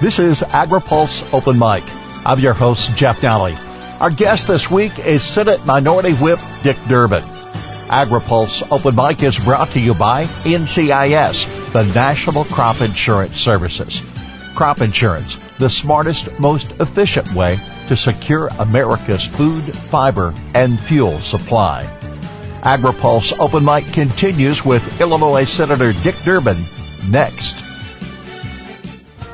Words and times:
This 0.00 0.20
is 0.20 0.42
AgriPulse 0.42 1.34
Open 1.34 1.58
Mic. 1.58 1.82
I'm 2.24 2.38
your 2.38 2.54
host, 2.54 2.96
Jeff 2.96 3.20
Nalley. 3.20 3.56
Our 4.00 4.10
guest 4.10 4.46
this 4.46 4.70
week 4.70 4.96
is 5.00 5.24
Senate 5.24 5.66
Minority 5.66 6.12
Whip 6.12 6.38
Dick 6.62 6.76
Durbin. 6.86 7.24
AgriPulse 7.88 8.70
Open 8.70 8.94
Mic 8.94 9.24
is 9.24 9.36
brought 9.40 9.66
to 9.70 9.80
you 9.80 9.94
by 9.94 10.26
NCIS, 10.44 11.72
the 11.72 11.82
National 11.94 12.44
Crop 12.44 12.80
Insurance 12.80 13.40
Services. 13.40 14.00
Crop 14.54 14.82
insurance, 14.82 15.36
the 15.58 15.68
smartest, 15.68 16.38
most 16.38 16.70
efficient 16.78 17.34
way 17.34 17.58
to 17.88 17.96
secure 17.96 18.46
America's 18.60 19.24
food, 19.24 19.64
fiber, 19.64 20.32
and 20.54 20.78
fuel 20.78 21.18
supply. 21.18 21.84
AgriPulse 22.62 23.36
Open 23.40 23.64
Mic 23.64 23.84
continues 23.92 24.64
with 24.64 25.00
Illinois 25.00 25.42
Senator 25.42 25.92
Dick 26.04 26.14
Durbin 26.22 26.58
next. 27.08 27.64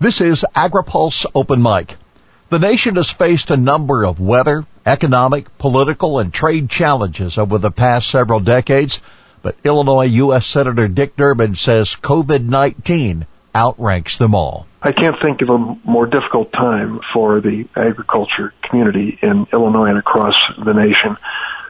This 0.00 0.22
is 0.22 0.46
AgriPulse 0.56 1.26
Open 1.34 1.60
Mic. 1.60 1.94
The 2.48 2.58
nation 2.58 2.96
has 2.96 3.10
faced 3.10 3.50
a 3.50 3.56
number 3.58 4.06
of 4.06 4.18
weather, 4.18 4.64
economic, 4.86 5.58
political, 5.58 6.18
and 6.18 6.32
trade 6.32 6.70
challenges 6.70 7.36
over 7.36 7.58
the 7.58 7.70
past 7.70 8.08
several 8.08 8.40
decades, 8.40 9.02
but 9.42 9.56
Illinois 9.62 10.06
U.S. 10.06 10.46
Senator 10.46 10.88
Dick 10.88 11.16
Durbin 11.16 11.54
says 11.54 11.96
COVID-19 11.96 13.26
outranks 13.54 14.16
them 14.16 14.34
all. 14.34 14.66
I 14.80 14.92
can't 14.92 15.16
think 15.20 15.42
of 15.42 15.50
a 15.50 15.58
more 15.58 16.06
difficult 16.06 16.50
time 16.50 17.00
for 17.12 17.42
the 17.42 17.68
agriculture 17.76 18.54
community 18.62 19.18
in 19.20 19.48
Illinois 19.52 19.90
and 19.90 19.98
across 19.98 20.34
the 20.64 20.72
nation. 20.72 21.18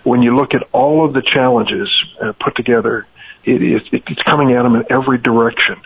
When 0.05 0.23
you 0.23 0.37
look 0.37 0.55
at 0.55 0.63
all 0.71 1.05
of 1.05 1.15
the 1.15 1.23
challenges 1.23 1.91
uh, 2.23 2.33
put 2.39 2.55
together, 2.55 3.09
it 3.43 3.61
is, 3.61 3.83
it's 3.91 4.23
coming 4.23 4.53
at 4.53 4.63
them 4.63 4.77
in 4.77 4.85
every 4.89 5.19
direction. 5.19 5.83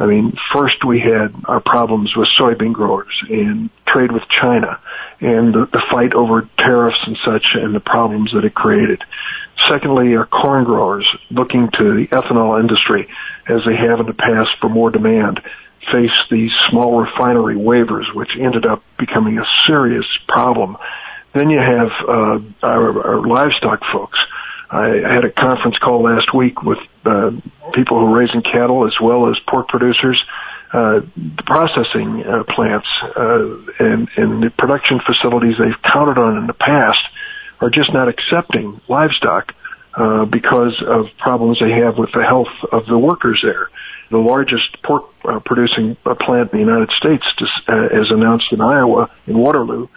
I 0.00 0.06
mean, 0.06 0.32
first 0.52 0.82
we 0.82 0.98
had 0.98 1.34
our 1.44 1.60
problems 1.60 2.16
with 2.16 2.26
soybean 2.38 2.72
growers 2.72 3.12
and 3.28 3.68
trade 3.86 4.10
with 4.10 4.22
China 4.30 4.80
and 5.20 5.52
the, 5.52 5.66
the 5.70 5.82
fight 5.90 6.14
over 6.14 6.48
tariffs 6.56 6.98
and 7.06 7.18
such 7.22 7.48
and 7.54 7.74
the 7.74 7.80
problems 7.80 8.32
that 8.32 8.46
it 8.46 8.54
created. 8.54 9.02
Secondly, 9.68 10.16
our 10.16 10.24
corn 10.24 10.64
growers 10.64 11.06
looking 11.30 11.68
to 11.76 11.94
the 11.96 12.06
ethanol 12.12 12.58
industry 12.58 13.08
as 13.46 13.60
they 13.66 13.76
have 13.76 14.00
in 14.00 14.06
the 14.06 14.14
past 14.14 14.50
for 14.58 14.70
more 14.70 14.90
demand 14.90 15.42
face 15.92 16.16
these 16.30 16.52
small 16.70 16.98
refinery 16.98 17.56
waivers, 17.56 18.14
which 18.14 18.30
ended 18.38 18.64
up 18.64 18.82
becoming 18.98 19.38
a 19.38 19.44
serious 19.66 20.06
problem. 20.28 20.78
Then 21.34 21.50
you 21.50 21.58
have 21.58 21.90
uh, 22.08 22.38
our, 22.62 23.06
our 23.06 23.26
livestock 23.26 23.82
folks 23.92 24.18
I 24.70 25.14
had 25.14 25.24
a 25.24 25.32
conference 25.32 25.78
call 25.78 26.02
last 26.04 26.32
week 26.32 26.62
with 26.62 26.78
uh, 27.04 27.30
people 27.74 27.98
who 27.98 28.06
are 28.06 28.18
raising 28.18 28.42
cattle 28.42 28.86
as 28.86 28.94
well 29.02 29.28
as 29.28 29.36
pork 29.48 29.68
producers. 29.68 30.22
Uh, 30.72 31.00
the 31.16 31.42
processing 31.44 32.22
uh, 32.22 32.44
plants 32.44 32.86
uh, 33.02 33.84
and, 33.84 34.08
and 34.16 34.42
the 34.44 34.50
production 34.56 35.00
facilities 35.04 35.56
they've 35.58 35.82
counted 35.82 36.16
on 36.16 36.38
in 36.38 36.46
the 36.46 36.54
past 36.54 37.00
are 37.60 37.70
just 37.70 37.92
not 37.92 38.08
accepting 38.08 38.80
livestock 38.88 39.52
uh, 39.94 40.24
because 40.26 40.80
of 40.86 41.06
problems 41.18 41.58
they 41.58 41.72
have 41.72 41.98
with 41.98 42.12
the 42.12 42.22
health 42.22 42.54
of 42.70 42.86
the 42.86 42.96
workers 42.96 43.40
there. 43.42 43.68
The 44.12 44.18
largest 44.18 44.80
pork 44.84 45.06
uh, 45.24 45.40
producing 45.44 45.96
plant 45.96 46.52
in 46.52 46.60
the 46.60 46.64
United 46.64 46.90
States, 46.96 47.26
as 47.66 48.10
announced 48.10 48.52
in 48.52 48.60
Iowa, 48.60 49.10
in 49.26 49.36
Waterloo, 49.36 49.88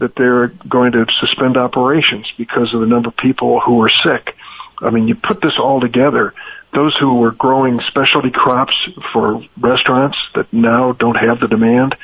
that 0.00 0.14
they're 0.16 0.48
going 0.48 0.92
to 0.92 1.06
suspend 1.20 1.56
operations 1.56 2.26
because 2.36 2.74
of 2.74 2.80
the 2.80 2.86
number 2.86 3.08
of 3.10 3.16
people 3.16 3.60
who 3.60 3.80
are 3.82 3.90
sick. 4.02 4.34
I 4.80 4.90
mean, 4.90 5.08
you 5.08 5.14
put 5.14 5.40
this 5.40 5.52
all 5.58 5.80
together, 5.80 6.34
those 6.72 6.96
who 6.98 7.16
were 7.16 7.32
growing 7.32 7.80
specialty 7.88 8.30
crops 8.30 8.74
for 9.12 9.42
restaurants 9.58 10.16
that 10.34 10.52
now 10.52 10.92
don't 10.92 11.16
have 11.16 11.40
the 11.40 11.48
demand, 11.48 11.96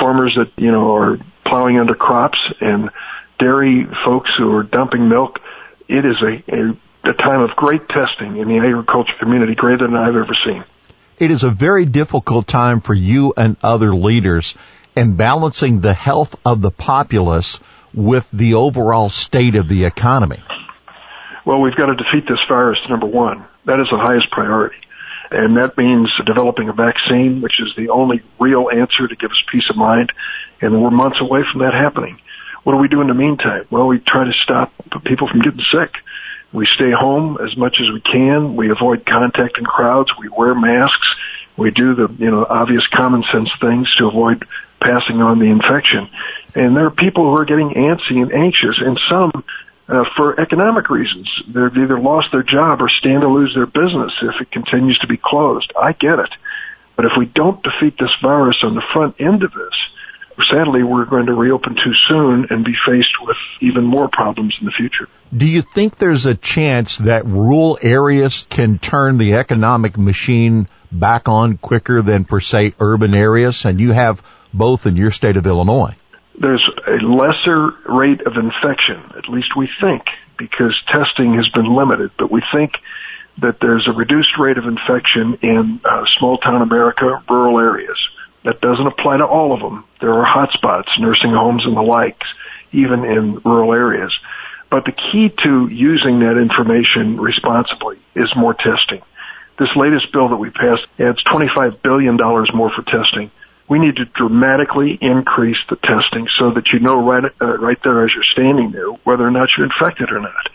farmers 0.00 0.34
that, 0.36 0.50
you 0.56 0.70
know, 0.70 0.94
are 0.94 1.18
plowing 1.44 1.78
under 1.78 1.94
crops 1.94 2.38
and 2.60 2.90
dairy 3.38 3.86
folks 4.04 4.30
who 4.38 4.52
are 4.54 4.62
dumping 4.62 5.08
milk, 5.08 5.40
it 5.88 6.04
is 6.04 6.16
a, 6.22 6.54
a, 6.54 7.10
a 7.10 7.14
time 7.14 7.42
of 7.42 7.50
great 7.50 7.88
testing 7.88 8.38
in 8.38 8.48
the 8.48 8.56
agriculture 8.56 9.12
community, 9.20 9.54
greater 9.54 9.86
than 9.86 9.94
I've 9.94 10.16
ever 10.16 10.34
seen. 10.44 10.64
It 11.18 11.30
is 11.30 11.42
a 11.42 11.50
very 11.50 11.86
difficult 11.86 12.46
time 12.46 12.80
for 12.80 12.94
you 12.94 13.32
and 13.36 13.56
other 13.62 13.94
leaders 13.94 14.56
and 14.96 15.16
balancing 15.16 15.80
the 15.80 15.94
health 15.94 16.34
of 16.44 16.62
the 16.62 16.70
populace 16.70 17.60
with 17.94 18.28
the 18.32 18.54
overall 18.54 19.10
state 19.10 19.54
of 19.54 19.68
the 19.68 19.84
economy? 19.84 20.42
Well, 21.44 21.60
we've 21.60 21.76
got 21.76 21.86
to 21.86 21.94
defeat 21.94 22.26
this 22.28 22.40
virus, 22.48 22.78
number 22.88 23.06
one. 23.06 23.44
That 23.66 23.78
is 23.78 23.86
the 23.90 23.98
highest 23.98 24.30
priority. 24.30 24.76
And 25.30 25.56
that 25.56 25.76
means 25.76 26.10
developing 26.24 26.68
a 26.68 26.72
vaccine, 26.72 27.40
which 27.40 27.60
is 27.60 27.74
the 27.76 27.90
only 27.90 28.22
real 28.38 28.68
answer 28.72 29.06
to 29.06 29.16
give 29.16 29.30
us 29.30 29.42
peace 29.50 29.68
of 29.70 29.76
mind. 29.76 30.12
And 30.60 30.82
we're 30.82 30.90
months 30.90 31.20
away 31.20 31.40
from 31.50 31.60
that 31.62 31.74
happening. 31.74 32.18
What 32.64 32.72
do 32.72 32.78
we 32.78 32.88
do 32.88 33.00
in 33.00 33.08
the 33.08 33.14
meantime? 33.14 33.66
Well, 33.70 33.86
we 33.86 33.98
try 34.00 34.24
to 34.24 34.32
stop 34.42 34.72
people 35.04 35.28
from 35.28 35.40
getting 35.40 35.64
sick. 35.72 35.94
We 36.52 36.66
stay 36.74 36.90
home 36.90 37.38
as 37.44 37.56
much 37.56 37.76
as 37.80 37.92
we 37.92 38.00
can. 38.00 38.56
We 38.56 38.70
avoid 38.70 39.04
contact 39.04 39.58
in 39.58 39.64
crowds. 39.64 40.10
We 40.18 40.28
wear 40.28 40.54
masks. 40.54 41.08
We 41.56 41.70
do 41.70 41.94
the, 41.94 42.08
you 42.18 42.30
know, 42.30 42.44
obvious 42.48 42.86
common 42.88 43.24
sense 43.32 43.50
things 43.60 43.92
to 43.98 44.08
avoid 44.08 44.44
passing 44.80 45.22
on 45.22 45.38
the 45.38 45.46
infection. 45.46 46.08
And 46.54 46.76
there 46.76 46.86
are 46.86 46.90
people 46.90 47.24
who 47.24 47.40
are 47.40 47.44
getting 47.44 47.70
antsy 47.70 48.20
and 48.20 48.32
anxious, 48.32 48.78
and 48.78 49.00
some 49.06 49.30
uh, 49.88 50.04
for 50.16 50.38
economic 50.40 50.90
reasons. 50.90 51.30
They've 51.46 51.76
either 51.76 51.98
lost 51.98 52.28
their 52.32 52.42
job 52.42 52.82
or 52.82 52.88
stand 52.88 53.22
to 53.22 53.28
lose 53.28 53.54
their 53.54 53.66
business 53.66 54.12
if 54.20 54.40
it 54.40 54.50
continues 54.50 54.98
to 54.98 55.06
be 55.06 55.16
closed. 55.16 55.72
I 55.80 55.92
get 55.92 56.18
it. 56.18 56.30
But 56.96 57.04
if 57.04 57.12
we 57.18 57.26
don't 57.26 57.62
defeat 57.62 57.96
this 57.98 58.12
virus 58.22 58.56
on 58.62 58.74
the 58.74 58.82
front 58.92 59.16
end 59.20 59.42
of 59.42 59.52
this, 59.52 59.76
sadly, 60.44 60.82
we're 60.82 61.06
going 61.06 61.26
to 61.26 61.34
reopen 61.34 61.74
too 61.74 61.94
soon 62.08 62.46
and 62.50 62.64
be 62.64 62.74
faced 62.86 63.20
with 63.20 63.36
even 63.60 63.84
more 63.84 64.08
problems 64.08 64.54
in 64.60 64.66
the 64.66 64.72
future. 64.72 65.08
Do 65.34 65.46
you 65.46 65.62
think 65.62 65.98
there's 65.98 66.26
a 66.26 66.34
chance 66.34 66.98
that 66.98 67.24
rural 67.26 67.78
areas 67.80 68.46
can 68.48 68.78
turn 68.78 69.18
the 69.18 69.34
economic 69.34 69.96
machine 69.96 70.68
back 70.92 71.28
on 71.28 71.58
quicker 71.58 72.02
than 72.02 72.24
per 72.24 72.40
se 72.40 72.74
urban 72.78 73.14
areas? 73.14 73.64
And 73.64 73.80
you 73.80 73.92
have 73.92 74.22
both 74.52 74.86
in 74.86 74.96
your 74.96 75.10
state 75.10 75.36
of 75.36 75.46
Illinois? 75.46 75.94
There's 76.38 76.64
a 76.86 77.04
lesser 77.04 77.70
rate 77.88 78.20
of 78.26 78.34
infection, 78.36 79.12
at 79.16 79.28
least 79.28 79.56
we 79.56 79.70
think, 79.80 80.02
because 80.38 80.78
testing 80.86 81.34
has 81.34 81.48
been 81.48 81.74
limited, 81.74 82.10
but 82.18 82.30
we 82.30 82.42
think 82.54 82.72
that 83.38 83.56
there's 83.60 83.86
a 83.88 83.92
reduced 83.92 84.38
rate 84.38 84.58
of 84.58 84.64
infection 84.64 85.38
in 85.42 85.80
uh, 85.84 86.04
small 86.18 86.38
town 86.38 86.62
America, 86.62 87.22
rural 87.28 87.58
areas. 87.58 87.98
That 88.46 88.62
doesn't 88.62 88.86
apply 88.86 89.18
to 89.18 89.26
all 89.26 89.52
of 89.52 89.60
them. 89.60 89.84
There 90.00 90.14
are 90.14 90.24
hotspots, 90.24 90.88
nursing 90.98 91.32
homes 91.32 91.66
and 91.66 91.76
the 91.76 91.82
likes, 91.82 92.26
even 92.72 93.04
in 93.04 93.42
rural 93.44 93.74
areas. 93.74 94.12
But 94.70 94.84
the 94.86 94.92
key 94.92 95.28
to 95.44 95.68
using 95.68 96.20
that 96.20 96.40
information 96.40 97.20
responsibly 97.20 97.98
is 98.14 98.32
more 98.34 98.54
testing. 98.54 99.02
This 99.58 99.68
latest 99.76 100.12
bill 100.12 100.30
that 100.30 100.36
we 100.36 100.50
passed 100.50 100.86
adds 100.98 101.22
$25 101.24 101.82
billion 101.82 102.16
more 102.16 102.70
for 102.74 102.82
testing 102.82 103.30
we 103.68 103.78
need 103.78 103.96
to 103.96 104.04
dramatically 104.04 104.98
increase 105.00 105.58
the 105.68 105.76
testing 105.76 106.28
so 106.38 106.52
that 106.52 106.68
you 106.72 106.78
know 106.78 107.04
right 107.04 107.24
uh, 107.40 107.58
right 107.58 107.78
there 107.82 108.04
as 108.04 108.12
you're 108.14 108.24
standing 108.32 108.70
there 108.70 108.90
whether 109.04 109.26
or 109.26 109.30
not 109.30 109.48
you're 109.56 109.66
infected 109.66 110.10
or 110.10 110.20
not. 110.20 110.48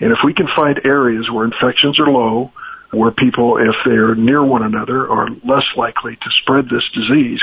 And 0.00 0.12
if 0.12 0.18
we 0.24 0.34
can 0.34 0.48
find 0.54 0.80
areas 0.84 1.30
where 1.30 1.44
infections 1.44 1.98
are 2.00 2.10
low, 2.10 2.52
where 2.92 3.10
people, 3.10 3.58
if 3.58 3.74
they're 3.84 4.14
near 4.14 4.42
one 4.42 4.62
another, 4.62 5.10
are 5.10 5.28
less 5.44 5.64
likely 5.76 6.16
to 6.16 6.30
spread 6.42 6.66
this 6.66 6.84
disease, 6.94 7.40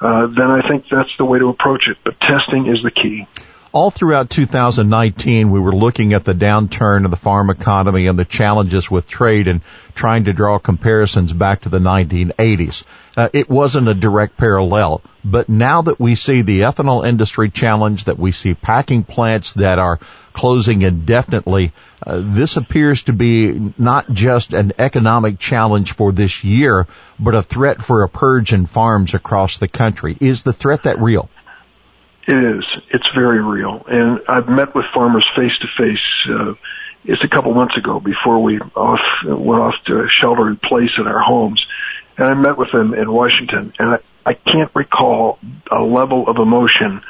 uh, 0.00 0.26
then 0.26 0.50
I 0.50 0.66
think 0.68 0.86
that's 0.90 1.14
the 1.18 1.24
way 1.24 1.38
to 1.38 1.48
approach 1.48 1.88
it. 1.88 1.98
But 2.04 2.18
testing 2.20 2.66
is 2.66 2.82
the 2.82 2.90
key 2.90 3.26
all 3.76 3.90
throughout 3.90 4.30
2019, 4.30 5.50
we 5.50 5.60
were 5.60 5.74
looking 5.74 6.14
at 6.14 6.24
the 6.24 6.32
downturn 6.32 7.04
of 7.04 7.10
the 7.10 7.16
farm 7.18 7.50
economy 7.50 8.06
and 8.06 8.18
the 8.18 8.24
challenges 8.24 8.90
with 8.90 9.06
trade 9.06 9.48
and 9.48 9.60
trying 9.94 10.24
to 10.24 10.32
draw 10.32 10.58
comparisons 10.58 11.30
back 11.30 11.60
to 11.60 11.68
the 11.68 11.78
1980s. 11.78 12.84
Uh, 13.18 13.28
it 13.34 13.50
wasn't 13.50 13.86
a 13.86 13.92
direct 13.92 14.38
parallel, 14.38 15.02
but 15.22 15.50
now 15.50 15.82
that 15.82 16.00
we 16.00 16.14
see 16.14 16.40
the 16.40 16.60
ethanol 16.60 17.06
industry 17.06 17.50
challenge, 17.50 18.04
that 18.04 18.18
we 18.18 18.32
see 18.32 18.54
packing 18.54 19.04
plants 19.04 19.52
that 19.52 19.78
are 19.78 20.00
closing 20.32 20.80
indefinitely, 20.80 21.70
uh, 22.06 22.22
this 22.24 22.56
appears 22.56 23.02
to 23.02 23.12
be 23.12 23.74
not 23.76 24.10
just 24.10 24.54
an 24.54 24.72
economic 24.78 25.38
challenge 25.38 25.92
for 25.92 26.12
this 26.12 26.42
year, 26.42 26.86
but 27.20 27.34
a 27.34 27.42
threat 27.42 27.82
for 27.82 28.04
a 28.04 28.08
purge 28.08 28.54
in 28.54 28.64
farms 28.64 29.12
across 29.12 29.58
the 29.58 29.68
country. 29.68 30.16
Is 30.18 30.40
the 30.40 30.54
threat 30.54 30.84
that 30.84 30.98
real? 30.98 31.28
It 32.28 32.58
is. 32.58 32.64
It's 32.92 33.08
very 33.14 33.40
real. 33.40 33.84
And 33.86 34.20
I've 34.28 34.48
met 34.48 34.74
with 34.74 34.84
farmers 34.92 35.24
face 35.36 35.56
to 35.60 35.66
face. 35.78 36.56
It's 37.04 37.22
a 37.22 37.28
couple 37.28 37.54
months 37.54 37.76
ago 37.76 38.00
before 38.00 38.42
we 38.42 38.58
off 38.58 39.00
went 39.24 39.62
off 39.62 39.74
to 39.86 40.08
shelter 40.08 40.48
in 40.48 40.56
place 40.56 40.90
in 40.98 41.06
our 41.06 41.20
homes, 41.20 41.64
and 42.18 42.26
I 42.26 42.34
met 42.34 42.58
with 42.58 42.72
them 42.72 42.94
in 42.94 43.12
Washington, 43.12 43.72
and 43.78 43.90
I, 43.90 43.98
I 44.24 44.34
can't 44.34 44.70
recall 44.74 45.38
a 45.70 45.82
level 45.82 46.28
of 46.28 46.38
emotion 46.38 47.02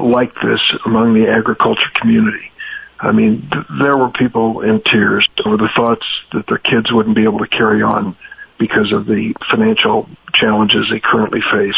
like 0.00 0.34
this 0.34 0.60
among 0.84 1.14
the 1.14 1.28
agriculture 1.30 1.90
community. 1.94 2.50
I 2.98 3.12
mean, 3.12 3.48
th- 3.52 3.66
there 3.80 3.96
were 3.96 4.10
people 4.10 4.62
in 4.62 4.82
tears 4.82 5.28
over 5.46 5.56
the 5.56 5.68
thoughts 5.76 6.06
that 6.32 6.46
their 6.48 6.58
kids 6.58 6.90
wouldn't 6.92 7.14
be 7.14 7.22
able 7.24 7.38
to 7.38 7.46
carry 7.46 7.82
on 7.82 8.16
because 8.58 8.92
of 8.92 9.06
the 9.06 9.34
financial 9.50 10.08
challenges 10.32 10.86
they 10.90 11.00
currently 11.00 11.40
face. 11.52 11.76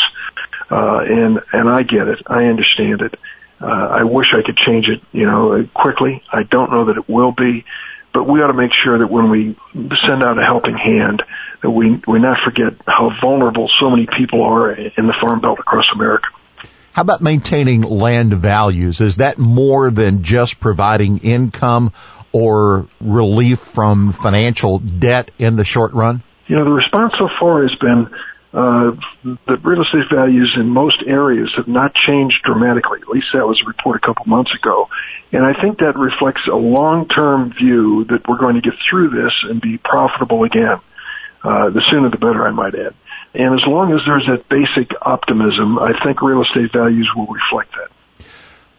Uh, 0.70 0.98
and, 1.00 1.40
and 1.52 1.68
I 1.68 1.82
get 1.82 2.08
it. 2.08 2.22
I 2.26 2.44
understand 2.44 3.02
it. 3.02 3.14
Uh, 3.60 3.66
I 3.66 4.02
wish 4.04 4.32
I 4.34 4.42
could 4.44 4.56
change 4.56 4.86
it, 4.88 5.00
you 5.12 5.26
know, 5.26 5.66
quickly. 5.72 6.22
I 6.30 6.42
don't 6.42 6.70
know 6.70 6.86
that 6.86 6.98
it 6.98 7.08
will 7.08 7.32
be, 7.32 7.64
but 8.12 8.24
we 8.28 8.40
ought 8.40 8.48
to 8.48 8.54
make 8.54 8.72
sure 8.72 8.98
that 8.98 9.06
when 9.10 9.30
we 9.30 9.56
send 10.06 10.22
out 10.22 10.38
a 10.38 10.44
helping 10.44 10.76
hand, 10.76 11.22
that 11.62 11.70
we, 11.70 12.02
we 12.06 12.18
not 12.18 12.38
forget 12.44 12.74
how 12.86 13.10
vulnerable 13.20 13.70
so 13.80 13.88
many 13.90 14.06
people 14.06 14.42
are 14.42 14.72
in 14.72 15.06
the 15.06 15.14
farm 15.20 15.40
belt 15.40 15.58
across 15.58 15.86
America. 15.94 16.26
How 16.92 17.02
about 17.02 17.20
maintaining 17.22 17.82
land 17.82 18.32
values? 18.32 19.00
Is 19.00 19.16
that 19.16 19.38
more 19.38 19.90
than 19.90 20.22
just 20.22 20.60
providing 20.60 21.18
income 21.18 21.92
or 22.32 22.88
relief 23.00 23.60
from 23.60 24.12
financial 24.12 24.78
debt 24.78 25.30
in 25.38 25.56
the 25.56 25.64
short 25.64 25.92
run? 25.92 26.22
You 26.46 26.56
know, 26.56 26.64
the 26.64 26.70
response 26.70 27.12
so 27.18 27.28
far 27.40 27.62
has 27.62 27.74
been 27.76 28.08
uh, 28.56 28.96
the 29.22 29.58
real 29.62 29.82
estate 29.82 30.08
values 30.10 30.54
in 30.56 30.70
most 30.70 31.02
areas 31.06 31.52
have 31.58 31.68
not 31.68 31.94
changed 31.94 32.38
dramatically. 32.42 33.00
At 33.02 33.08
least 33.08 33.26
that 33.34 33.46
was 33.46 33.60
a 33.62 33.68
report 33.68 34.02
a 34.02 34.06
couple 34.06 34.24
months 34.24 34.50
ago. 34.54 34.88
And 35.30 35.44
I 35.44 35.60
think 35.60 35.80
that 35.80 35.98
reflects 35.98 36.40
a 36.50 36.56
long-term 36.56 37.52
view 37.52 38.06
that 38.08 38.26
we're 38.26 38.38
going 38.38 38.54
to 38.54 38.62
get 38.62 38.72
through 38.88 39.10
this 39.10 39.32
and 39.42 39.60
be 39.60 39.76
profitable 39.76 40.44
again. 40.44 40.80
Uh, 41.44 41.68
the 41.68 41.82
sooner 41.82 42.08
the 42.08 42.16
better, 42.16 42.46
I 42.46 42.50
might 42.50 42.74
add. 42.74 42.94
And 43.34 43.52
as 43.52 43.62
long 43.66 43.92
as 43.92 44.00
there's 44.06 44.24
that 44.26 44.48
basic 44.48 44.90
optimism, 45.02 45.78
I 45.78 45.92
think 46.02 46.22
real 46.22 46.40
estate 46.40 46.72
values 46.72 47.10
will 47.14 47.26
reflect 47.26 47.72
that. 47.72 47.90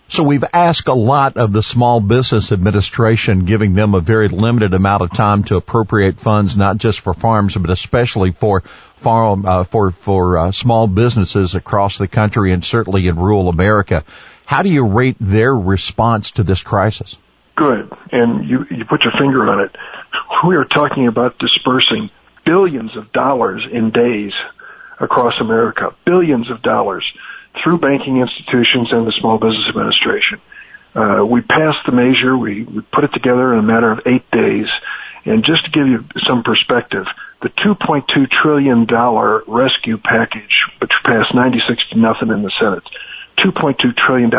So 0.09 0.23
we've 0.23 0.43
asked 0.53 0.87
a 0.87 0.93
lot 0.93 1.35
of 1.35 1.51
the 1.51 1.61
Small 1.61 1.99
Business 1.99 2.53
Administration, 2.53 3.43
giving 3.43 3.73
them 3.73 3.93
a 3.93 3.99
very 3.99 4.29
limited 4.29 4.73
amount 4.73 5.03
of 5.03 5.11
time 5.11 5.43
to 5.45 5.57
appropriate 5.57 6.17
funds, 6.17 6.55
not 6.55 6.77
just 6.77 7.01
for 7.01 7.13
farms, 7.13 7.55
but 7.55 7.69
especially 7.69 8.31
for 8.31 8.61
farm 8.95 9.45
uh, 9.45 9.65
for 9.65 9.91
for 9.91 10.37
uh, 10.37 10.51
small 10.53 10.87
businesses 10.87 11.55
across 11.55 11.97
the 11.97 12.07
country 12.07 12.53
and 12.53 12.63
certainly 12.63 13.07
in 13.07 13.17
rural 13.17 13.49
America. 13.49 14.05
How 14.45 14.61
do 14.61 14.69
you 14.69 14.85
rate 14.85 15.17
their 15.19 15.53
response 15.53 16.31
to 16.31 16.43
this 16.43 16.63
crisis? 16.63 17.17
Good, 17.57 17.91
and 18.11 18.47
you 18.47 18.65
you 18.71 18.85
put 18.85 19.03
your 19.03 19.13
finger 19.19 19.49
on 19.49 19.59
it. 19.59 19.75
We 20.47 20.55
are 20.55 20.65
talking 20.65 21.07
about 21.07 21.37
dispersing 21.37 22.11
billions 22.45 22.95
of 22.95 23.11
dollars 23.11 23.67
in 23.69 23.91
days 23.91 24.31
across 25.01 25.33
America, 25.41 25.93
billions 26.05 26.49
of 26.49 26.61
dollars 26.61 27.03
through 27.63 27.79
banking 27.79 28.17
institutions 28.17 28.89
and 28.91 29.07
the 29.07 29.13
Small 29.19 29.37
Business 29.37 29.67
Administration. 29.69 30.41
Uh, 30.95 31.25
we 31.25 31.41
passed 31.41 31.85
the 31.85 31.91
measure. 31.91 32.35
We, 32.35 32.63
we 32.63 32.81
put 32.81 33.03
it 33.03 33.13
together 33.13 33.53
in 33.53 33.59
a 33.59 33.63
matter 33.63 33.91
of 33.91 33.99
eight 34.05 34.29
days. 34.31 34.67
And 35.25 35.43
just 35.43 35.65
to 35.65 35.71
give 35.71 35.87
you 35.87 36.05
some 36.25 36.43
perspective, 36.43 37.05
the 37.41 37.49
$2.2 37.49 38.31
trillion 38.31 38.87
rescue 39.47 39.97
package, 39.97 40.65
which 40.79 40.91
passed 41.05 41.35
96 41.35 41.89
to 41.91 41.99
nothing 41.99 42.29
in 42.29 42.41
the 42.41 42.51
Senate, 42.57 42.83
$2.2 43.37 43.95
trillion 43.95 44.31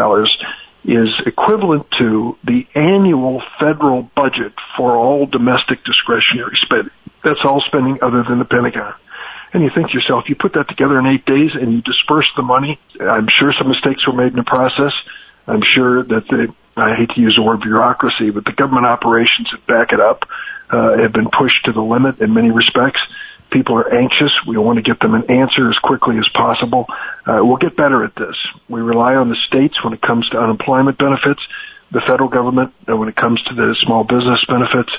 is 0.84 1.14
equivalent 1.26 1.86
to 1.98 2.36
the 2.44 2.66
annual 2.74 3.42
federal 3.60 4.02
budget 4.16 4.52
for 4.76 4.96
all 4.96 5.26
domestic 5.26 5.84
discretionary 5.84 6.58
spending. 6.62 6.94
That's 7.22 7.40
all 7.44 7.62
spending 7.66 7.98
other 8.02 8.24
than 8.26 8.38
the 8.38 8.44
Pentagon. 8.44 8.94
And 9.52 9.62
you 9.62 9.70
think 9.74 9.88
to 9.88 9.94
yourself, 9.94 10.24
you 10.28 10.36
put 10.36 10.52
that 10.54 10.68
together 10.68 10.98
in 10.98 11.06
eight 11.06 11.24
days 11.24 11.52
and 11.54 11.72
you 11.72 11.82
disperse 11.82 12.28
the 12.36 12.42
money. 12.42 12.78
I'm 13.00 13.28
sure 13.28 13.52
some 13.58 13.68
mistakes 13.68 14.06
were 14.06 14.12
made 14.12 14.32
in 14.32 14.36
the 14.36 14.44
process. 14.44 14.92
I'm 15.46 15.62
sure 15.62 16.04
that 16.04 16.28
the, 16.28 16.54
I 16.76 16.94
hate 16.94 17.10
to 17.10 17.20
use 17.20 17.34
the 17.36 17.42
word 17.42 17.62
bureaucracy, 17.62 18.30
but 18.30 18.44
the 18.44 18.52
government 18.52 18.86
operations 18.86 19.48
that 19.50 19.66
back 19.66 19.92
it 19.92 20.00
up, 20.00 20.24
uh, 20.70 20.98
have 20.98 21.12
been 21.12 21.30
pushed 21.30 21.64
to 21.64 21.72
the 21.72 21.80
limit 21.80 22.20
in 22.20 22.34
many 22.34 22.50
respects. 22.50 23.00
People 23.50 23.76
are 23.76 23.94
anxious. 23.94 24.30
We 24.46 24.58
want 24.58 24.76
to 24.76 24.82
get 24.82 25.00
them 25.00 25.14
an 25.14 25.30
answer 25.30 25.70
as 25.70 25.78
quickly 25.78 26.18
as 26.18 26.28
possible. 26.34 26.84
Uh, 27.24 27.40
we'll 27.40 27.56
get 27.56 27.74
better 27.74 28.04
at 28.04 28.14
this. 28.14 28.36
We 28.68 28.82
rely 28.82 29.14
on 29.14 29.30
the 29.30 29.36
states 29.46 29.82
when 29.82 29.94
it 29.94 30.02
comes 30.02 30.28
to 30.30 30.38
unemployment 30.38 30.98
benefits 30.98 31.40
the 31.90 32.00
federal 32.06 32.28
government 32.28 32.74
uh, 32.88 32.96
when 32.96 33.08
it 33.08 33.16
comes 33.16 33.42
to 33.44 33.54
the 33.54 33.74
small 33.80 34.04
business 34.04 34.44
benefits. 34.46 34.92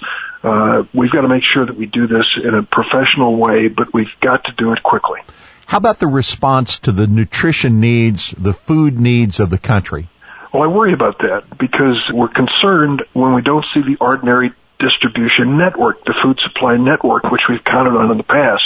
Uh, 0.44 0.84
we've 0.94 1.12
got 1.12 1.22
to 1.22 1.28
make 1.28 1.44
sure 1.44 1.66
that 1.66 1.76
we 1.76 1.86
do 1.86 2.08
this 2.08 2.26
in 2.42 2.56
a 2.56 2.64
professional 2.64 3.36
way, 3.36 3.68
but 3.68 3.94
we've 3.94 4.08
got 4.22 4.46
to 4.46 4.54
do 4.54 4.72
it 4.72 4.82
quickly. 4.84 5.20
How 5.66 5.78
about 5.78 6.00
the 6.00 6.08
response 6.08 6.80
to 6.82 6.92
the 6.92 7.08
nutrition 7.08 7.80
needs, 7.80 8.32
the 8.32 8.54
food 8.54 9.00
needs 9.00 9.40
of 9.40 9.50
the 9.50 9.60
country? 9.60 10.10
Well, 10.54 10.64
I 10.64 10.68
worry 10.68 10.94
about 10.94 11.20
that 11.20 11.60
because 11.60 11.98
we're 12.12 12.30
concerned 12.30 13.04
when 13.14 13.36
we 13.36 13.42
don't 13.42 13.66
see 13.74 13.82
the 13.82 13.98
ordinary 14.02 14.52
distribution 14.80 15.58
network, 15.58 16.04
the 16.06 16.16
food 16.24 16.40
supply 16.40 16.78
network, 16.78 17.24
which 17.24 17.42
we've 17.50 17.64
counted 17.64 17.96
on 17.96 18.10
in 18.12 18.18
the 18.18 18.24
past. 18.24 18.64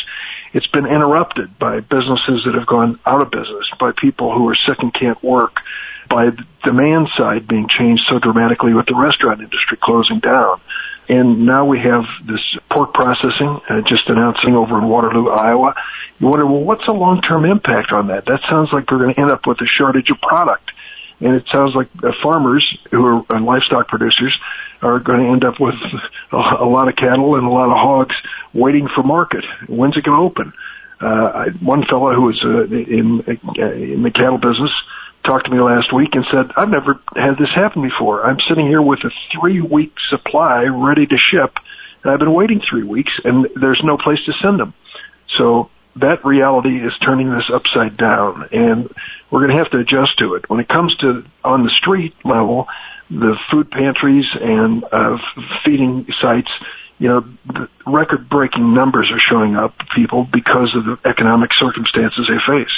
It's 0.53 0.67
been 0.67 0.85
interrupted 0.85 1.57
by 1.57 1.79
businesses 1.81 2.43
that 2.45 2.53
have 2.53 2.67
gone 2.67 2.99
out 3.05 3.21
of 3.21 3.31
business, 3.31 3.67
by 3.79 3.91
people 3.97 4.33
who 4.33 4.47
are 4.47 4.55
sick 4.55 4.77
and 4.79 4.93
can't 4.93 5.21
work, 5.23 5.57
by 6.07 6.25
the 6.25 6.45
demand 6.63 7.09
side 7.17 7.47
being 7.47 7.67
changed 7.67 8.03
so 8.07 8.19
dramatically 8.19 8.73
with 8.73 8.85
the 8.85 8.95
restaurant 8.95 9.41
industry 9.41 9.77
closing 9.81 10.19
down. 10.19 10.61
And 11.09 11.45
now 11.45 11.65
we 11.65 11.79
have 11.79 12.03
this 12.25 12.41
pork 12.69 12.93
processing 12.93 13.59
uh, 13.69 13.81
just 13.85 14.07
announcing 14.07 14.55
over 14.55 14.77
in 14.77 14.87
Waterloo, 14.87 15.29
Iowa. 15.29 15.75
You 16.19 16.27
wonder, 16.27 16.45
well, 16.45 16.63
what's 16.63 16.85
the 16.85 16.93
long-term 16.93 17.45
impact 17.45 17.91
on 17.91 18.07
that? 18.07 18.25
That 18.25 18.41
sounds 18.49 18.69
like 18.71 18.89
we're 18.89 18.99
going 18.99 19.13
to 19.15 19.19
end 19.19 19.31
up 19.31 19.45
with 19.45 19.59
a 19.61 19.65
shortage 19.65 20.09
of 20.09 20.21
product. 20.21 20.71
And 21.19 21.35
it 21.35 21.43
sounds 21.51 21.75
like 21.75 21.89
farmers 22.21 22.65
who 22.91 23.25
are 23.29 23.39
livestock 23.39 23.87
producers 23.87 24.37
are 24.81 24.99
going 24.99 25.19
to 25.19 25.31
end 25.31 25.43
up 25.45 25.59
with 25.59 25.75
a, 26.31 26.65
lot 26.65 26.87
of 26.87 26.95
cattle 26.95 27.35
and 27.35 27.45
a 27.45 27.49
lot 27.49 27.69
of 27.69 27.77
hogs 27.77 28.15
waiting 28.53 28.87
for 28.93 29.03
market. 29.03 29.43
When's 29.67 29.95
it 29.95 30.03
going 30.03 30.17
to 30.17 30.23
open? 30.23 30.53
Uh, 30.99 31.45
one 31.61 31.85
fellow 31.85 32.13
who 32.13 32.21
was 32.23 32.41
uh, 32.43 32.63
in 32.63 33.21
in 33.55 34.03
the 34.03 34.11
cattle 34.11 34.37
business 34.37 34.71
talked 35.23 35.45
to 35.45 35.51
me 35.51 35.59
last 35.59 35.93
week 35.93 36.09
and 36.13 36.25
said, 36.31 36.51
I've 36.55 36.69
never 36.69 36.99
had 37.15 37.37
this 37.37 37.49
happen 37.53 37.81
before. 37.81 38.25
I'm 38.25 38.39
sitting 38.47 38.67
here 38.67 38.81
with 38.81 38.99
a 39.03 39.11
three 39.31 39.61
week 39.61 39.93
supply 40.09 40.63
ready 40.63 41.05
to 41.05 41.17
ship. 41.17 41.57
And 42.03 42.11
I've 42.11 42.19
been 42.19 42.33
waiting 42.33 42.61
three 42.61 42.83
weeks 42.83 43.11
and 43.23 43.47
there's 43.55 43.81
no 43.83 43.97
place 43.97 44.19
to 44.25 44.33
send 44.41 44.59
them. 44.59 44.73
So 45.37 45.69
that 45.95 46.25
reality 46.25 46.77
is 46.77 46.93
turning 47.03 47.29
this 47.29 47.49
upside 47.53 47.97
down 47.97 48.49
and 48.51 48.93
we're 49.31 49.45
going 49.45 49.55
to 49.55 49.63
have 49.63 49.71
to 49.71 49.79
adjust 49.79 50.17
to 50.19 50.35
it. 50.35 50.49
When 50.49 50.59
it 50.59 50.67
comes 50.67 50.95
to 50.97 51.23
on 51.43 51.63
the 51.63 51.71
street 51.71 52.13
level, 52.25 52.67
the 53.09 53.37
food 53.51 53.71
pantries 53.71 54.25
and 54.39 54.83
uh, 54.91 55.17
feeding 55.63 56.07
sites, 56.21 56.49
you 56.99 57.09
know, 57.09 57.67
record 57.85 58.29
breaking 58.29 58.73
numbers 58.73 59.09
are 59.11 59.19
showing 59.19 59.55
up 59.55 59.75
people 59.95 60.27
because 60.31 60.75
of 60.75 60.85
the 60.85 60.97
economic 61.05 61.51
circumstances 61.53 62.27
they 62.27 62.53
face. 62.53 62.71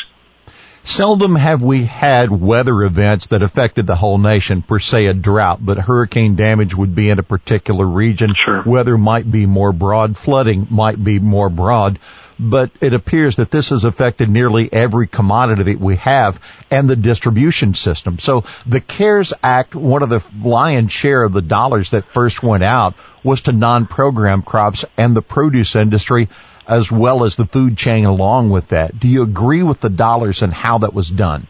Seldom 0.88 1.36
have 1.36 1.64
we 1.64 1.86
had 1.86 2.30
weather 2.30 2.84
events 2.84 3.28
that 3.28 3.42
affected 3.42 3.88
the 3.88 3.96
whole 3.96 4.20
nation, 4.20 4.62
per 4.62 4.78
se 4.78 5.08
a 5.08 5.16
drought, 5.16 5.58
but 5.66 5.80
hurricane 5.80 6.36
damage 6.36 6.76
would 6.76 6.94
be 6.94 7.10
in 7.10 7.18
a 7.18 7.24
particular 7.24 7.88
region. 7.88 8.36
Sure. 8.36 8.62
Weather 8.64 8.96
might 8.96 9.30
be 9.30 9.48
more 9.48 9.72
broad, 9.72 10.16
flooding 10.16 10.68
might 10.70 11.04
be 11.04 11.18
more 11.18 11.50
broad, 11.50 11.98
but 12.40 12.70
it 12.82 12.94
appears 12.94 13.38
that 13.38 13.50
this 13.50 13.70
has 13.70 13.84
affected 13.84 14.30
nearly 14.30 14.72
every 14.72 15.08
commodity 15.08 15.64
that 15.64 15.80
we 15.80 15.96
have 15.96 16.40
and 16.70 16.88
the 16.88 16.96
distribution 16.96 17.74
system. 17.74 18.20
So 18.20 18.44
the 18.68 18.80
CARES 18.80 19.34
Act, 19.42 19.74
one 19.74 20.04
of 20.04 20.10
the 20.10 20.24
lion's 20.44 20.92
share 20.92 21.24
of 21.24 21.34
the 21.34 21.42
dollars 21.42 21.90
that 21.90 22.06
first 22.06 22.44
went 22.44 22.64
out 22.64 22.94
was 23.24 23.42
to 23.42 23.52
non-program 23.52 24.44
crops 24.44 24.86
and 24.98 25.16
the 25.16 25.24
produce 25.24 25.76
industry 25.76 26.30
as 26.68 26.92
well 26.92 27.24
as 27.24 27.36
the 27.36 27.46
food 27.46 27.78
chain 27.78 28.06
along 28.06 28.50
with 28.50 28.70
that. 28.70 29.00
Do 29.00 29.08
you 29.08 29.24
agree 29.24 29.64
with 29.64 29.82
the 29.82 29.90
dollars 29.90 30.42
and 30.42 30.54
how 30.54 30.80
that 30.80 30.94
was 30.94 31.10
done? 31.10 31.48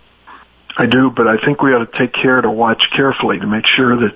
I 0.78 0.88
do, 0.88 1.10
but 1.16 1.28
I 1.28 1.38
think 1.44 1.62
we 1.62 1.72
ought 1.72 1.90
to 1.90 1.98
take 1.98 2.14
care 2.14 2.42
to 2.42 2.52
watch 2.52 2.82
carefully 2.96 3.40
to 3.40 3.48
make 3.48 3.66
sure 3.66 3.96
that 3.96 4.16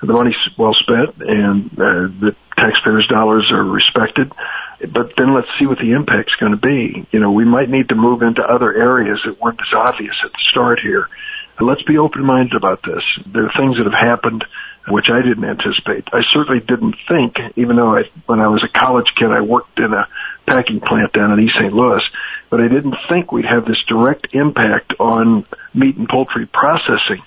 the 0.00 0.12
money's 0.12 0.36
well 0.58 0.74
spent 0.74 1.16
and 1.20 1.70
uh, 1.72 2.08
the 2.20 2.36
taxpayers' 2.56 3.06
dollars 3.06 3.50
are 3.52 3.62
respected. 3.64 4.32
But 4.80 5.12
then 5.16 5.34
let's 5.34 5.48
see 5.58 5.66
what 5.66 5.78
the 5.78 5.92
impact's 5.92 6.34
going 6.40 6.52
to 6.52 6.58
be. 6.58 7.06
You 7.12 7.20
know, 7.20 7.32
we 7.32 7.44
might 7.44 7.68
need 7.68 7.90
to 7.90 7.94
move 7.94 8.22
into 8.22 8.42
other 8.42 8.72
areas 8.72 9.20
that 9.24 9.40
weren't 9.40 9.60
as 9.60 9.76
obvious 9.76 10.16
at 10.24 10.32
the 10.32 10.38
start 10.50 10.80
here. 10.80 11.08
Let's 11.62 11.82
be 11.82 11.98
open-minded 11.98 12.54
about 12.54 12.82
this. 12.82 13.02
There 13.26 13.46
are 13.46 13.52
things 13.56 13.76
that 13.76 13.84
have 13.84 13.92
happened 13.92 14.44
which 14.88 15.10
I 15.10 15.22
didn't 15.22 15.44
anticipate. 15.44 16.08
I 16.12 16.22
certainly 16.30 16.60
didn't 16.60 16.96
think, 17.08 17.36
even 17.56 17.76
though 17.76 17.96
I, 17.96 18.04
when 18.26 18.40
I 18.40 18.48
was 18.48 18.64
a 18.64 18.68
college 18.68 19.12
kid, 19.16 19.30
I 19.30 19.40
worked 19.40 19.78
in 19.78 19.92
a 19.92 20.08
packing 20.46 20.80
plant 20.80 21.12
down 21.12 21.32
in 21.32 21.40
East 21.40 21.56
St. 21.56 21.72
Louis, 21.72 22.02
but 22.50 22.60
I 22.60 22.68
didn't 22.68 22.96
think 23.08 23.30
we'd 23.30 23.44
have 23.44 23.66
this 23.66 23.82
direct 23.86 24.28
impact 24.32 24.94
on 24.98 25.46
meat 25.74 25.96
and 25.96 26.08
poultry 26.08 26.46
processing 26.46 27.22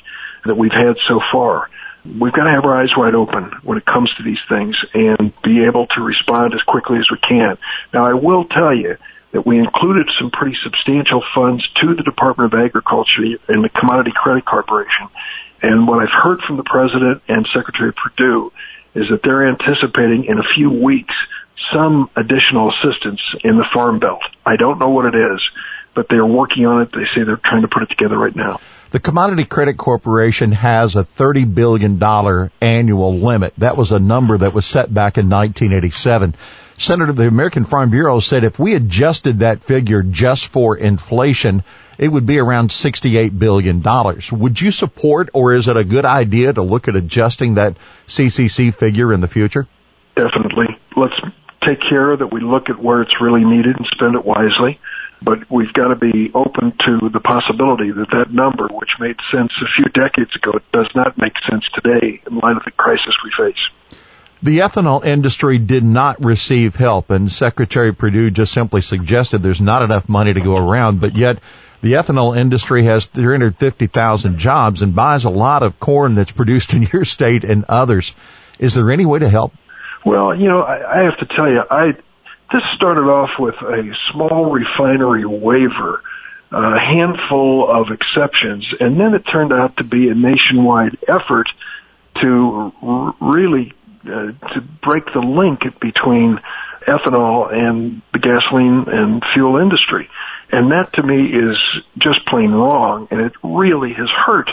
that 0.45 0.55
we've 0.55 0.73
had 0.73 0.97
so 1.07 1.21
far. 1.31 1.69
We've 2.03 2.33
got 2.33 2.43
to 2.43 2.51
have 2.51 2.65
our 2.65 2.75
eyes 2.75 2.91
wide 2.97 3.15
open 3.15 3.51
when 3.63 3.77
it 3.77 3.85
comes 3.85 4.13
to 4.17 4.23
these 4.23 4.41
things 4.49 4.75
and 4.93 5.31
be 5.41 5.63
able 5.65 5.87
to 5.87 6.01
respond 6.01 6.53
as 6.53 6.61
quickly 6.63 6.97
as 6.99 7.07
we 7.09 7.17
can. 7.17 7.57
Now, 7.93 8.05
I 8.05 8.13
will 8.13 8.45
tell 8.45 8.75
you 8.75 8.97
that 9.33 9.45
we 9.45 9.57
included 9.57 10.07
some 10.19 10.31
pretty 10.31 10.55
substantial 10.63 11.21
funds 11.35 11.67
to 11.81 11.95
the 11.95 12.03
Department 12.03 12.53
of 12.53 12.59
Agriculture 12.59 13.37
and 13.49 13.63
the 13.63 13.69
Commodity 13.69 14.11
Credit 14.15 14.45
Corporation. 14.45 15.09
And 15.61 15.87
what 15.87 15.99
I've 15.99 16.13
heard 16.13 16.39
from 16.47 16.57
the 16.57 16.63
President 16.63 17.21
and 17.27 17.47
Secretary 17.53 17.91
Perdue 17.91 18.53
is 18.95 19.09
that 19.09 19.21
they're 19.23 19.49
anticipating 19.49 20.25
in 20.25 20.37
a 20.37 20.43
few 20.55 20.69
weeks 20.69 21.15
some 21.73 22.09
additional 22.15 22.71
assistance 22.71 23.21
in 23.43 23.57
the 23.57 23.65
farm 23.73 23.99
belt. 23.99 24.21
I 24.45 24.55
don't 24.55 24.79
know 24.79 24.89
what 24.89 25.05
it 25.05 25.15
is, 25.15 25.41
but 25.95 26.07
they're 26.09 26.25
working 26.25 26.65
on 26.65 26.83
it. 26.83 26.89
They 26.91 27.05
say 27.15 27.23
they're 27.25 27.41
trying 27.43 27.63
to 27.63 27.67
put 27.67 27.83
it 27.83 27.89
together 27.89 28.17
right 28.17 28.35
now. 28.35 28.59
The 28.91 28.99
Commodity 28.99 29.45
Credit 29.45 29.75
Corporation 29.75 30.51
has 30.51 30.95
a 30.95 31.03
$30 31.03 31.55
billion 31.55 32.01
annual 32.61 33.17
limit. 33.17 33.53
That 33.57 33.77
was 33.77 33.91
a 33.91 33.97
number 33.97 34.37
that 34.37 34.53
was 34.53 34.67
set 34.67 34.93
back 34.93 35.17
in 35.17 35.29
1987. 35.29 36.35
Senator, 36.77 37.13
the 37.13 37.27
American 37.27 37.65
Farm 37.65 37.89
Bureau 37.89 38.20
said 38.20 38.44
if 38.44 38.60
we 38.60 38.75
adjusted 38.75 39.39
that 39.39 39.63
figure 39.63 40.03
just 40.03 40.48
for 40.48 40.75
inflation, 40.75 41.63
it 41.98 42.08
would 42.08 42.25
be 42.25 42.39
around 42.39 42.70
$68 42.70 43.38
billion. 43.38 43.84
Would 44.32 44.62
you 44.62 44.72
support 44.72 45.30
or 45.34 45.53
is 45.53 45.68
it 45.68 45.77
a 45.77 45.84
good 45.84 46.06
idea 46.06 46.53
to 46.53 46.62
look 46.62 46.88
at 46.88 46.96
adjusting 46.96 47.56
that 47.56 47.77
CCC 48.08 48.74
figure 48.74 49.13
in 49.13 49.22
the 49.22 49.27
future? 49.27 49.68
Definitely. 50.15 50.77
Let's 50.96 51.15
take 51.65 51.80
care 51.82 52.18
that 52.18 52.32
we 52.32 52.42
look 52.42 52.70
at 52.70 52.82
where 52.82 53.01
it's 53.01 53.22
really 53.22 53.46
needed 53.46 53.77
and 53.77 53.88
spend 53.94 54.15
it 54.15 54.25
wisely 54.25 54.80
but 55.24 55.50
we've 55.50 55.72
got 55.74 55.88
to 55.88 55.96
be 55.96 56.32
open 56.36 56.74
to 56.86 57.10
the 57.10 57.20
possibility 57.20 57.92
that 57.92 58.10
that 58.12 58.32
number, 58.32 58.68
which 58.68 58.92
made 59.00 59.15
sense 59.32 59.51
a 59.62 59.70
few 59.75 59.86
decades 59.94 60.36
ago, 60.36 60.60
does 60.72 60.89
not 60.96 61.18
make 61.18 61.34
sense 61.50 61.63
today 61.74 62.22
in 62.27 62.38
light 62.38 62.58
of 62.58 62.63
the 62.65 62.72
crisis 62.72 63.15
we 63.24 63.32
face. 63.38 63.60
The 64.43 64.59
ethanol 64.59 65.05
industry 65.05 65.57
did 65.57 65.85
not 65.85 66.25
receive 66.25 66.75
help, 66.75 67.12
and 67.12 67.31
Secretary 67.31 67.93
Perdue 67.93 68.29
just 68.29 68.51
simply 68.51 68.81
suggested 68.81 69.38
there's 69.38 69.62
not 69.62 69.83
enough 69.83 70.09
money 70.09 70.33
to 70.33 70.41
go 70.41 70.57
around, 70.57 71.00
but 71.00 71.15
yet 71.15 71.39
the 71.79 71.93
ethanol 71.93 72.38
industry 72.38 72.83
has 72.83 73.05
350,000 73.05 74.38
jobs 74.38 74.81
and 74.81 74.93
buys 74.93 75.23
a 75.23 75.29
lot 75.29 75.63
of 75.63 75.79
corn 75.79 76.15
that's 76.15 76.33
produced 76.33 76.73
in 76.73 76.89
your 76.91 77.05
state 77.05 77.45
and 77.45 77.63
others. 77.69 78.13
Is 78.59 78.73
there 78.73 78.91
any 78.91 79.05
way 79.05 79.19
to 79.19 79.29
help? 79.29 79.53
Well, 80.05 80.35
you 80.38 80.50
know, 80.50 80.59
I, 80.59 81.00
I 81.00 81.03
have 81.05 81.17
to 81.19 81.35
tell 81.35 81.47
you, 81.47 81.62
I 81.71 81.93
this 82.51 82.63
started 82.75 83.09
off 83.09 83.39
with 83.39 83.55
a 83.55 83.95
small 84.12 84.51
refinery 84.51 85.23
waiver, 85.23 86.03
a 86.51 86.79
handful 86.79 87.71
of 87.71 87.91
exceptions, 87.91 88.67
and 88.77 89.00
then 89.00 89.13
it 89.13 89.21
turned 89.21 89.53
out 89.53 89.77
to 89.77 89.85
be 89.85 90.09
a 90.09 90.13
nationwide 90.13 90.97
effort 91.07 91.47
to 92.21 93.15
really 93.21 93.73
uh, 94.05 94.31
to 94.53 94.62
break 94.81 95.05
the 95.13 95.19
link 95.19 95.62
between 95.79 96.39
ethanol 96.88 97.53
and 97.53 98.01
the 98.12 98.19
gasoline 98.19 98.86
and 98.88 99.24
fuel 99.33 99.57
industry. 99.57 100.10
And 100.51 100.72
that 100.72 100.93
to 100.93 101.03
me 101.03 101.25
is 101.25 101.57
just 101.98 102.25
plain 102.27 102.51
wrong, 102.51 103.07
and 103.12 103.22
it 103.22 103.33
really 103.43 103.93
has 103.93 104.10
hurt. 104.10 104.50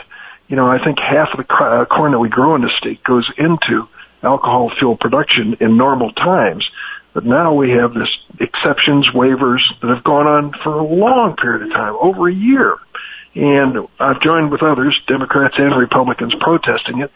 You 0.48 0.56
know, 0.56 0.66
I 0.66 0.82
think 0.82 0.98
half 0.98 1.28
of 1.32 1.46
the 1.46 1.54
uh, 1.54 1.84
corn 1.84 2.12
that 2.12 2.18
we 2.18 2.28
grow 2.28 2.54
in 2.54 2.62
the 2.62 2.70
state 2.78 3.02
goes 3.04 3.30
into 3.36 3.88
alcohol 4.22 4.70
fuel 4.78 4.96
production 4.96 5.56
in 5.60 5.76
normal 5.76 6.12
times. 6.12 6.68
But 7.12 7.24
now 7.24 7.54
we 7.54 7.70
have 7.70 7.92
this 7.92 8.08
exceptions, 8.38 9.08
waivers 9.14 9.60
that 9.82 9.88
have 9.88 10.04
gone 10.04 10.26
on 10.26 10.52
for 10.62 10.78
a 10.78 10.84
long 10.84 11.36
period 11.36 11.62
of 11.62 11.72
time, 11.72 11.94
over 12.00 12.28
a 12.28 12.34
year. 12.34 12.78
And 13.34 13.88
I've 13.98 14.20
joined 14.20 14.50
with 14.50 14.62
others, 14.62 14.98
Democrats 15.06 15.54
and 15.58 15.76
Republicans, 15.76 16.34
protesting 16.40 17.00
it. 17.00 17.10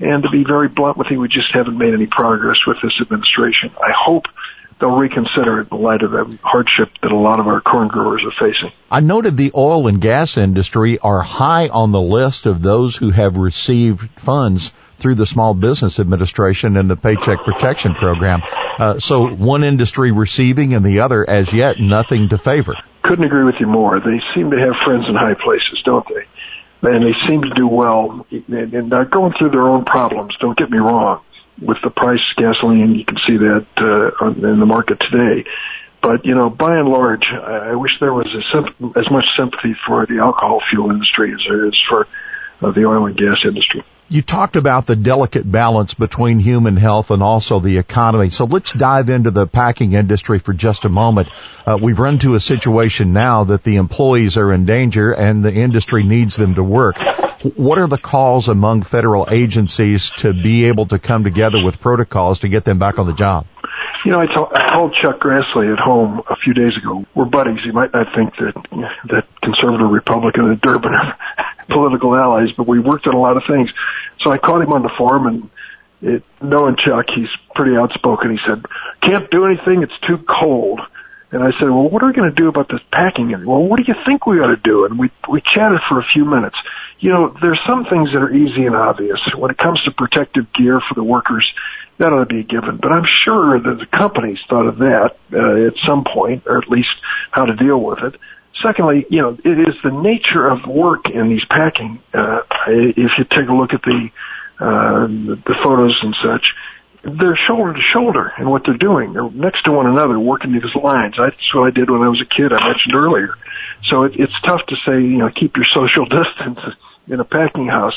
And 0.00 0.22
to 0.22 0.30
be 0.30 0.44
very 0.44 0.68
blunt 0.68 0.96
with 0.96 1.08
you, 1.10 1.20
we 1.20 1.28
just 1.28 1.52
haven't 1.54 1.78
made 1.78 1.94
any 1.94 2.06
progress 2.06 2.58
with 2.66 2.78
this 2.82 2.92
administration. 3.00 3.70
I 3.76 3.92
hope 3.96 4.24
they'll 4.80 4.90
reconsider 4.90 5.60
it 5.60 5.68
in 5.70 5.80
light 5.80 6.02
of 6.02 6.10
the 6.10 6.38
hardship 6.42 6.90
that 7.02 7.12
a 7.12 7.16
lot 7.16 7.38
of 7.38 7.46
our 7.46 7.60
corn 7.60 7.88
growers 7.88 8.22
are 8.24 8.48
facing. 8.48 8.72
I 8.90 9.00
noted 9.00 9.36
the 9.36 9.52
oil 9.54 9.86
and 9.86 10.00
gas 10.00 10.36
industry 10.36 10.98
are 10.98 11.22
high 11.22 11.68
on 11.68 11.92
the 11.92 12.00
list 12.00 12.46
of 12.46 12.62
those 12.62 12.96
who 12.96 13.10
have 13.10 13.36
received 13.36 14.08
funds 14.18 14.72
through 14.98 15.14
the 15.16 15.26
Small 15.26 15.54
Business 15.54 15.98
Administration 16.00 16.76
and 16.76 16.90
the 16.90 16.96
Paycheck 16.96 17.38
Protection 17.44 17.94
Program. 17.94 18.40
Uh, 18.78 18.98
so 18.98 19.28
one 19.28 19.64
industry 19.64 20.12
receiving 20.12 20.74
and 20.74 20.84
the 20.84 21.00
other 21.00 21.28
as 21.28 21.52
yet 21.52 21.78
nothing 21.80 22.28
to 22.28 22.38
favor. 22.38 22.74
Couldn't 23.02 23.24
agree 23.24 23.44
with 23.44 23.56
you 23.58 23.66
more. 23.66 23.98
They 23.98 24.20
seem 24.34 24.50
to 24.50 24.56
have 24.58 24.74
friends 24.84 25.06
in 25.08 25.14
high 25.14 25.34
places, 25.34 25.82
don't 25.84 26.06
they? 26.08 26.24
And 26.82 27.04
they 27.04 27.16
seem 27.28 27.42
to 27.42 27.50
do 27.54 27.68
well 27.68 28.26
and 28.30 28.90
they're 28.90 29.04
going 29.04 29.32
through 29.38 29.50
their 29.50 29.68
own 29.68 29.84
problems. 29.84 30.34
Don't 30.40 30.58
get 30.58 30.70
me 30.70 30.78
wrong. 30.78 31.22
With 31.60 31.78
the 31.84 31.90
price 31.90 32.20
of 32.30 32.42
gasoline, 32.42 32.94
you 32.94 33.04
can 33.04 33.18
see 33.26 33.36
that 33.36 33.66
uh, 33.78 34.26
in 34.30 34.58
the 34.58 34.66
market 34.66 34.98
today. 35.10 35.48
But 36.02 36.26
you 36.26 36.34
know, 36.34 36.50
by 36.50 36.76
and 36.76 36.88
large, 36.88 37.24
I 37.26 37.76
wish 37.76 37.92
there 38.00 38.12
was 38.12 38.26
as 38.96 39.10
much 39.10 39.24
sympathy 39.38 39.76
for 39.86 40.04
the 40.06 40.18
alcohol 40.18 40.60
fuel 40.68 40.90
industry 40.90 41.32
as 41.32 41.40
there 41.48 41.66
is 41.66 41.80
for 41.88 42.08
uh, 42.60 42.72
the 42.72 42.84
oil 42.84 43.06
and 43.06 43.16
gas 43.16 43.38
industry. 43.44 43.84
You 44.08 44.20
talked 44.20 44.56
about 44.56 44.86
the 44.86 44.96
delicate 44.96 45.50
balance 45.50 45.94
between 45.94 46.38
human 46.38 46.76
health 46.76 47.10
and 47.10 47.22
also 47.22 47.60
the 47.60 47.78
economy. 47.78 48.28
So 48.28 48.44
let's 48.44 48.70
dive 48.70 49.08
into 49.08 49.30
the 49.30 49.46
packing 49.46 49.94
industry 49.94 50.38
for 50.38 50.52
just 50.52 50.84
a 50.84 50.90
moment. 50.90 51.28
Uh, 51.64 51.78
we've 51.80 51.98
run 51.98 52.18
to 52.18 52.34
a 52.34 52.40
situation 52.40 53.14
now 53.14 53.44
that 53.44 53.62
the 53.62 53.76
employees 53.76 54.36
are 54.36 54.52
in 54.52 54.66
danger 54.66 55.12
and 55.12 55.42
the 55.42 55.52
industry 55.52 56.02
needs 56.02 56.36
them 56.36 56.56
to 56.56 56.62
work. 56.62 56.98
What 57.56 57.78
are 57.78 57.86
the 57.86 57.98
calls 57.98 58.48
among 58.48 58.82
federal 58.82 59.28
agencies 59.30 60.10
to 60.18 60.32
be 60.32 60.66
able 60.66 60.86
to 60.86 60.98
come 60.98 61.24
together 61.24 61.62
with 61.64 61.80
protocols 61.80 62.40
to 62.40 62.48
get 62.48 62.64
them 62.64 62.78
back 62.78 62.98
on 62.98 63.06
the 63.06 63.14
job? 63.14 63.46
You 64.04 64.10
know, 64.10 64.20
I, 64.20 64.26
told, 64.26 64.94
Chuck 64.94 65.20
Grassley 65.20 65.72
at 65.72 65.78
home 65.78 66.22
a 66.28 66.34
few 66.36 66.54
days 66.54 66.76
ago. 66.76 67.06
We're 67.14 67.24
buddies. 67.24 67.60
You 67.64 67.72
might 67.72 67.92
not 67.92 68.12
think 68.14 68.34
that 68.36 68.54
that 69.10 69.26
conservative 69.42 69.88
Republican 69.90 70.46
and 70.50 70.60
Durbin 70.60 70.92
are 70.92 71.16
political 71.68 72.16
allies, 72.16 72.50
but 72.56 72.66
we 72.66 72.80
worked 72.80 73.06
on 73.06 73.14
a 73.14 73.20
lot 73.20 73.36
of 73.36 73.44
things. 73.46 73.70
So 74.20 74.32
I 74.32 74.38
caught 74.38 74.60
him 74.62 74.72
on 74.72 74.82
the 74.82 74.90
phone 74.98 75.26
and 75.26 75.50
it, 76.02 76.24
knowing 76.42 76.76
Chuck, 76.76 77.06
he's 77.14 77.28
pretty 77.54 77.76
outspoken. 77.76 78.32
He 78.32 78.38
said, 78.44 78.64
can't 79.00 79.30
do 79.30 79.46
anything. 79.46 79.82
It's 79.82 79.98
too 80.06 80.18
cold. 80.18 80.80
And 81.30 81.42
I 81.42 81.52
said, 81.52 81.70
well, 81.70 81.88
what 81.88 82.02
are 82.02 82.08
we 82.08 82.12
going 82.12 82.28
to 82.28 82.34
do 82.34 82.48
about 82.48 82.68
this 82.68 82.80
packing? 82.92 83.32
And 83.32 83.46
well, 83.46 83.62
what 83.62 83.78
do 83.78 83.84
you 83.86 83.94
think 84.04 84.26
we 84.26 84.38
ought 84.40 84.54
to 84.54 84.56
do? 84.56 84.84
And 84.84 84.98
we, 84.98 85.10
we 85.30 85.40
chatted 85.40 85.80
for 85.88 85.98
a 85.98 86.04
few 86.12 86.26
minutes. 86.26 86.58
You 86.98 87.10
know, 87.10 87.34
there's 87.40 87.58
some 87.66 87.84
things 87.84 88.12
that 88.12 88.18
are 88.18 88.30
easy 88.30 88.66
and 88.66 88.76
obvious. 88.76 89.18
When 89.34 89.50
it 89.50 89.56
comes 89.56 89.82
to 89.84 89.92
protective 89.92 90.52
gear 90.52 90.80
for 90.86 90.94
the 90.94 91.02
workers, 91.02 91.50
that 91.98 92.12
ought 92.12 92.28
to 92.28 92.34
be 92.34 92.40
a 92.40 92.44
given. 92.44 92.78
But 92.80 92.92
I'm 92.92 93.06
sure 93.24 93.60
that 93.60 93.78
the 93.78 93.86
companies 93.86 94.38
thought 94.48 94.66
of 94.66 94.78
that 94.78 95.16
uh, 95.32 95.66
at 95.66 95.74
some 95.86 96.04
point, 96.04 96.44
or 96.46 96.58
at 96.58 96.68
least 96.68 96.90
how 97.30 97.44
to 97.44 97.54
deal 97.54 97.80
with 97.80 97.98
it. 98.00 98.18
Secondly, 98.62 99.06
you 99.08 99.22
know, 99.22 99.38
it 99.44 99.68
is 99.68 99.76
the 99.82 99.90
nature 99.90 100.46
of 100.46 100.66
work 100.66 101.08
in 101.08 101.28
these 101.28 101.44
packing. 101.46 102.02
Uh, 102.12 102.40
if 102.68 103.12
you 103.18 103.24
take 103.28 103.48
a 103.48 103.52
look 103.52 103.72
at 103.72 103.82
the, 103.82 104.08
uh, 104.60 105.06
the 105.06 105.54
photos 105.62 105.98
and 106.02 106.14
such, 106.22 106.44
they're 107.02 107.38
shoulder 107.48 107.72
to 107.72 107.80
shoulder 107.92 108.32
in 108.38 108.48
what 108.48 108.62
they're 108.64 108.76
doing. 108.76 109.12
They're 109.12 109.30
next 109.30 109.64
to 109.64 109.72
one 109.72 109.86
another 109.86 110.18
working 110.18 110.52
these 110.52 110.74
lines. 110.74 111.16
That's 111.18 111.54
what 111.54 111.66
I 111.66 111.70
did 111.70 111.90
when 111.90 112.02
I 112.02 112.08
was 112.08 112.20
a 112.20 112.26
kid. 112.26 112.52
I 112.52 112.68
mentioned 112.68 112.94
earlier. 112.94 113.34
So 113.84 114.04
it, 114.04 114.12
it's 114.16 114.40
tough 114.44 114.60
to 114.68 114.76
say, 114.86 115.00
you 115.00 115.18
know, 115.18 115.30
keep 115.34 115.56
your 115.56 115.66
social 115.74 116.04
distance 116.10 116.60
in 117.08 117.18
a 117.18 117.24
packing 117.24 117.68
house. 117.68 117.96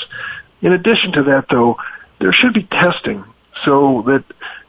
In 0.62 0.74
addition 0.74 1.12
to 1.14 1.24
that, 1.24 1.46
though, 1.52 1.76
there 2.20 2.34
should 2.34 2.54
be 2.54 2.64
testing 2.64 3.24
so 3.64 4.04
that, 4.08 4.24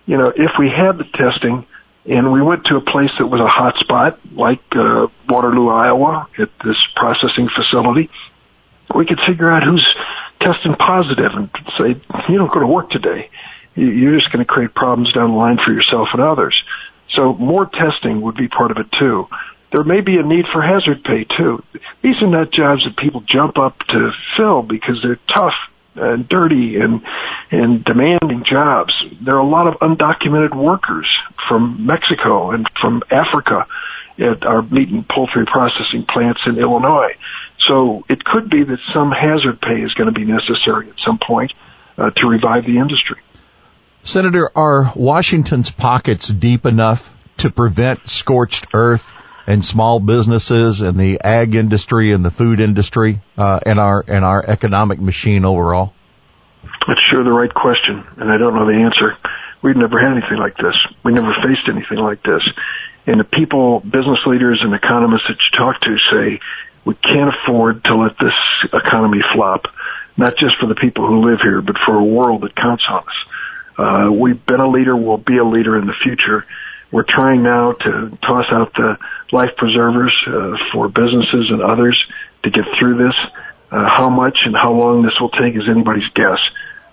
you 0.06 0.16
know, 0.16 0.28
if 0.28 0.52
we 0.58 0.70
had 0.70 0.98
the 0.98 1.04
testing, 1.14 1.66
and 2.08 2.32
we 2.32 2.40
went 2.40 2.64
to 2.66 2.76
a 2.76 2.80
place 2.80 3.10
that 3.18 3.26
was 3.26 3.40
a 3.40 3.48
hot 3.48 3.76
spot, 3.78 4.20
like 4.32 4.62
uh, 4.72 5.08
Waterloo, 5.28 5.68
Iowa, 5.68 6.28
at 6.38 6.50
this 6.64 6.76
processing 6.94 7.48
facility. 7.54 8.10
We 8.94 9.06
could 9.06 9.18
figure 9.26 9.50
out 9.50 9.64
who's 9.64 9.84
testing 10.40 10.74
positive 10.74 11.32
and 11.34 11.50
say, 11.76 12.00
you 12.28 12.38
don't 12.38 12.52
go 12.52 12.60
to 12.60 12.66
work 12.66 12.90
today. 12.90 13.30
You're 13.74 14.16
just 14.16 14.32
going 14.32 14.44
to 14.44 14.50
create 14.50 14.74
problems 14.74 15.12
down 15.12 15.32
the 15.32 15.36
line 15.36 15.58
for 15.62 15.72
yourself 15.72 16.08
and 16.12 16.22
others. 16.22 16.54
So 17.10 17.34
more 17.34 17.66
testing 17.66 18.20
would 18.22 18.36
be 18.36 18.48
part 18.48 18.70
of 18.70 18.78
it 18.78 18.86
too. 18.98 19.26
There 19.72 19.82
may 19.82 20.00
be 20.00 20.16
a 20.16 20.22
need 20.22 20.44
for 20.52 20.62
hazard 20.62 21.02
pay 21.02 21.24
too. 21.24 21.62
These 22.02 22.22
are 22.22 22.30
not 22.30 22.52
jobs 22.52 22.84
that 22.84 22.96
people 22.96 23.22
jump 23.26 23.58
up 23.58 23.78
to 23.88 24.12
fill 24.36 24.62
because 24.62 25.02
they're 25.02 25.18
tough 25.34 25.54
and 25.96 26.28
dirty 26.28 26.76
and 26.76 27.02
and 27.50 27.84
demanding 27.84 28.44
jobs. 28.44 28.94
There 29.24 29.34
are 29.34 29.38
a 29.38 29.48
lot 29.48 29.66
of 29.66 29.74
undocumented 29.80 30.54
workers 30.54 31.08
from 31.48 31.86
Mexico 31.86 32.50
and 32.50 32.68
from 32.80 33.02
Africa 33.10 33.66
at 34.18 34.44
our 34.44 34.62
meat 34.62 34.88
and 34.88 35.06
poultry 35.08 35.44
processing 35.46 36.04
plants 36.08 36.40
in 36.46 36.58
Illinois. 36.58 37.12
So 37.68 38.04
it 38.08 38.24
could 38.24 38.50
be 38.50 38.64
that 38.64 38.78
some 38.92 39.12
hazard 39.12 39.60
pay 39.60 39.82
is 39.82 39.92
going 39.94 40.12
to 40.12 40.18
be 40.18 40.24
necessary 40.24 40.88
at 40.88 40.96
some 41.04 41.18
point 41.18 41.52
uh, 41.98 42.10
to 42.10 42.26
revive 42.26 42.64
the 42.64 42.78
industry. 42.78 43.18
Senator, 44.02 44.50
are 44.56 44.92
Washington's 44.94 45.70
pockets 45.70 46.28
deep 46.28 46.64
enough 46.64 47.12
to 47.38 47.50
prevent 47.50 48.08
scorched 48.08 48.68
earth 48.72 49.12
and 49.46 49.64
small 49.64 50.00
businesses 50.00 50.80
and 50.80 50.98
the 50.98 51.20
ag 51.20 51.54
industry 51.54 52.12
and 52.12 52.24
the 52.24 52.30
food 52.30 52.60
industry 52.60 53.20
uh, 53.38 53.60
and 53.64 53.78
our 53.78 54.04
and 54.06 54.24
our 54.24 54.44
economic 54.44 55.00
machine 55.00 55.44
overall? 55.44 55.92
That's 56.86 57.02
sure 57.02 57.22
the 57.24 57.32
right 57.32 57.52
question, 57.52 58.04
and 58.16 58.30
I 58.30 58.38
don't 58.38 58.54
know 58.54 58.66
the 58.66 58.82
answer. 58.84 59.16
We've 59.62 59.76
never 59.76 59.98
had 59.98 60.12
anything 60.12 60.38
like 60.38 60.56
this. 60.56 60.76
We 61.04 61.12
never 61.12 61.34
faced 61.42 61.68
anything 61.68 61.98
like 61.98 62.22
this. 62.22 62.42
And 63.06 63.20
the 63.20 63.24
people, 63.24 63.80
business 63.80 64.18
leaders 64.26 64.60
and 64.62 64.74
economists 64.74 65.28
that 65.28 65.38
you 65.38 65.58
talk 65.58 65.80
to 65.80 65.96
say, 66.10 66.40
we 66.84 66.94
can't 66.94 67.34
afford 67.34 67.84
to 67.84 67.96
let 67.96 68.18
this 68.18 68.34
economy 68.72 69.20
flop, 69.32 69.66
not 70.16 70.36
just 70.36 70.56
for 70.58 70.66
the 70.66 70.74
people 70.74 71.06
who 71.06 71.28
live 71.28 71.40
here, 71.40 71.60
but 71.60 71.76
for 71.84 71.96
a 71.96 72.04
world 72.04 72.42
that 72.42 72.54
counts 72.54 72.84
on 72.88 73.04
us. 73.08 73.14
Uh, 73.78 74.12
we've 74.12 74.44
been 74.46 74.60
a 74.60 74.68
leader, 74.68 74.96
we'll 74.96 75.18
be 75.18 75.38
a 75.38 75.44
leader 75.44 75.78
in 75.78 75.86
the 75.86 75.94
future. 76.02 76.46
We're 76.92 77.04
trying 77.08 77.42
now 77.42 77.72
to 77.72 78.18
toss 78.22 78.46
out 78.50 78.72
the 78.74 78.96
life 79.32 79.50
preservers 79.56 80.14
uh, 80.26 80.52
for 80.72 80.88
businesses 80.88 81.50
and 81.50 81.62
others 81.62 82.02
to 82.44 82.50
get 82.50 82.64
through 82.78 82.98
this. 82.98 83.14
Uh, 83.70 83.88
how 83.92 84.08
much 84.08 84.38
and 84.44 84.56
how 84.56 84.72
long 84.72 85.02
this 85.02 85.14
will 85.20 85.30
take 85.30 85.56
is 85.56 85.68
anybody's 85.68 86.08
guess 86.14 86.38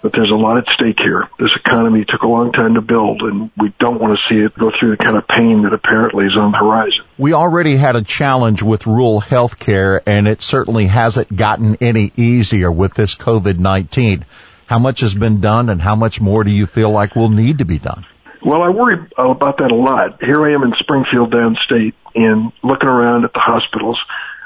but 0.04 0.12
there's 0.12 0.32
a 0.32 0.36
lot 0.36 0.58
at 0.58 0.66
stake 0.76 1.00
here. 1.00 1.30
This 1.40 1.54
economy 1.56 2.04
took 2.06 2.24
a 2.24 2.28
long 2.28 2.52
time 2.52 2.74
to 2.74 2.82
build, 2.82 3.22
and 3.22 3.50
we 3.58 3.74
don't 3.80 4.02
want 4.02 4.20
to 4.20 4.24
see 4.28 4.40
it 4.42 4.54
go 4.54 4.70
through 4.78 4.92
the 4.92 4.98
kind 4.98 5.16
of 5.16 5.26
pain 5.28 5.64
that 5.64 5.74
apparently 5.74 6.26
is 6.26 6.36
on 6.36 6.52
the 6.52 6.58
horizon. 6.58 7.06
We 7.18 7.32
already 7.32 7.78
had 7.78 7.96
a 7.96 8.02
challenge 8.02 8.62
with 8.62 8.86
rural 8.86 9.22
health 9.22 9.58
care, 9.58 10.04
and 10.06 10.28
it 10.28 10.42
certainly 10.42 10.88
hasn't 10.88 11.34
gotten 11.34 11.78
any 11.80 12.12
easier 12.18 12.70
with 12.70 12.94
this 12.96 13.16
COVID-19. 13.16 14.26
How 14.68 14.78
much 14.78 15.00
has 15.00 15.14
been 15.14 15.40
done, 15.40 15.70
and 15.70 15.82
how 15.82 15.96
much 15.96 16.20
more 16.20 16.44
do 16.44 16.52
you 16.52 16.68
feel 16.68 16.90
like 16.90 17.16
will 17.16 17.30
need 17.30 17.60
to 17.60 17.66
be 17.66 17.80
done? 17.80 18.06
Well, 18.46 18.62
I 18.62 18.70
worry 18.70 18.98
about 19.18 19.58
that 19.60 19.72
a 19.72 19.76
lot. 19.76 20.22
Here 20.22 20.44
I 20.46 20.54
am 20.54 20.64
in 20.64 20.74
Springfield 20.80 21.32
downstate 21.32 21.94
and 22.14 22.52
looking 22.64 22.90
around 22.90 23.24
at 23.26 23.34
the 23.34 23.40
hospitals. 23.40 24.00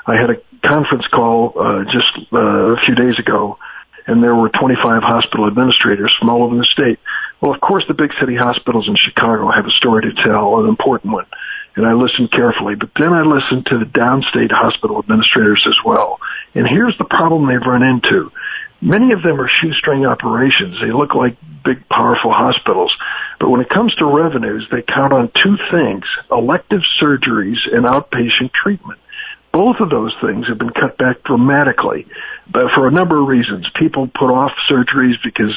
I 0.06 0.16
had 0.16 0.30
a 0.30 0.36
conference 0.66 1.08
call 1.08 1.54
uh, 1.60 1.84
just 1.86 2.32
uh, 2.32 2.38
a 2.38 2.78
few 2.86 2.96
days 2.96 3.20
ago 3.20 3.58
and 4.08 4.24
there 4.24 4.34
were 4.34 4.50
25 4.50 5.04
hospital 5.04 5.48
administrators 5.48 6.16
from 6.18 6.30
all 6.30 6.44
over 6.44 6.56
the 6.56 6.68
state. 6.72 6.98
Well, 7.42 7.54
of 7.54 7.60
course, 7.60 7.84
the 7.88 7.94
big 7.94 8.12
city 8.20 8.36
hospitals 8.36 8.88
in 8.88 8.96
Chicago 8.96 9.52
have 9.52 9.66
a 9.68 9.72
story 9.72 10.04
to 10.04 10.24
tell, 10.24 10.60
an 10.60 10.70
important 10.70 11.14
one. 11.14 11.26
And 11.76 11.86
I 11.86 11.94
listened 11.94 12.32
carefully, 12.32 12.74
but 12.74 12.90
then 12.98 13.14
I 13.14 13.22
listened 13.22 13.68
to 13.68 13.78
the 13.78 13.86
downstate 13.86 14.50
hospital 14.50 14.98
administrators 14.98 15.64
as 15.68 15.76
well. 15.86 16.20
And 16.56 16.66
here's 16.66 16.98
the 16.98 17.06
problem 17.06 17.46
they've 17.46 17.62
run 17.62 17.84
into. 17.84 18.32
Many 18.82 19.14
of 19.14 19.24
them 19.24 19.42
are 19.42 19.50
shoestring 19.62 20.06
operations. 20.06 20.78
They 20.82 20.92
look 20.92 21.16
like 21.16 21.38
big, 21.64 21.88
powerful 21.90 22.32
hospitals. 22.32 22.96
But 23.40 23.50
when 23.50 23.62
it 23.62 23.70
comes 23.70 23.94
to 23.96 24.06
revenues, 24.06 24.68
they 24.72 24.82
count 24.82 25.14
on 25.14 25.32
two 25.44 25.58
things, 25.72 26.06
elective 26.32 26.82
surgeries 27.02 27.58
and 27.72 27.86
outpatient 27.86 28.52
treatment. 28.54 29.00
Both 29.52 29.78
of 29.80 29.90
those 29.90 30.14
things 30.22 30.48
have 30.48 30.60
been 30.60 30.70
cut 30.70 30.98
back 30.98 31.24
dramatically, 31.24 32.06
but 32.52 32.72
for 32.74 32.88
a 32.88 32.92
number 32.92 33.20
of 33.20 33.28
reasons. 33.28 33.68
People 33.76 34.08
put 34.08 34.30
off 34.30 34.52
surgeries 34.70 35.16
because 35.24 35.56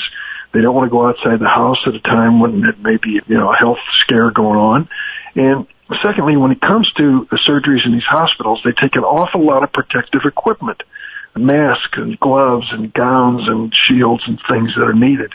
they 0.52 0.60
don't 0.60 0.74
want 0.74 0.86
to 0.86 0.90
go 0.90 1.06
outside 1.06 1.38
the 1.38 1.48
house 1.48 1.78
at 1.86 1.94
a 1.94 2.00
time 2.00 2.40
when 2.40 2.64
it 2.64 2.80
may 2.80 2.96
be, 2.96 3.20
you 3.26 3.36
know, 3.36 3.52
a 3.52 3.56
health 3.56 3.78
scare 3.98 4.30
going 4.30 4.58
on. 4.58 4.88
And 5.36 5.66
secondly, 6.02 6.36
when 6.36 6.50
it 6.52 6.60
comes 6.60 6.90
to 6.94 7.26
the 7.30 7.38
surgeries 7.46 7.84
in 7.84 7.92
these 7.92 8.08
hospitals, 8.08 8.60
they 8.64 8.72
take 8.72 8.96
an 8.96 9.04
awful 9.04 9.44
lot 9.44 9.62
of 9.62 9.72
protective 9.72 10.22
equipment, 10.24 10.82
masks 11.36 11.96
and 11.96 12.18
gloves 12.20 12.66
and 12.70 12.92
gowns 12.92 13.48
and 13.48 13.72
shields 13.86 14.22
and 14.26 14.40
things 14.48 14.74
that 14.74 14.82
are 14.82 14.94
needed. 14.94 15.32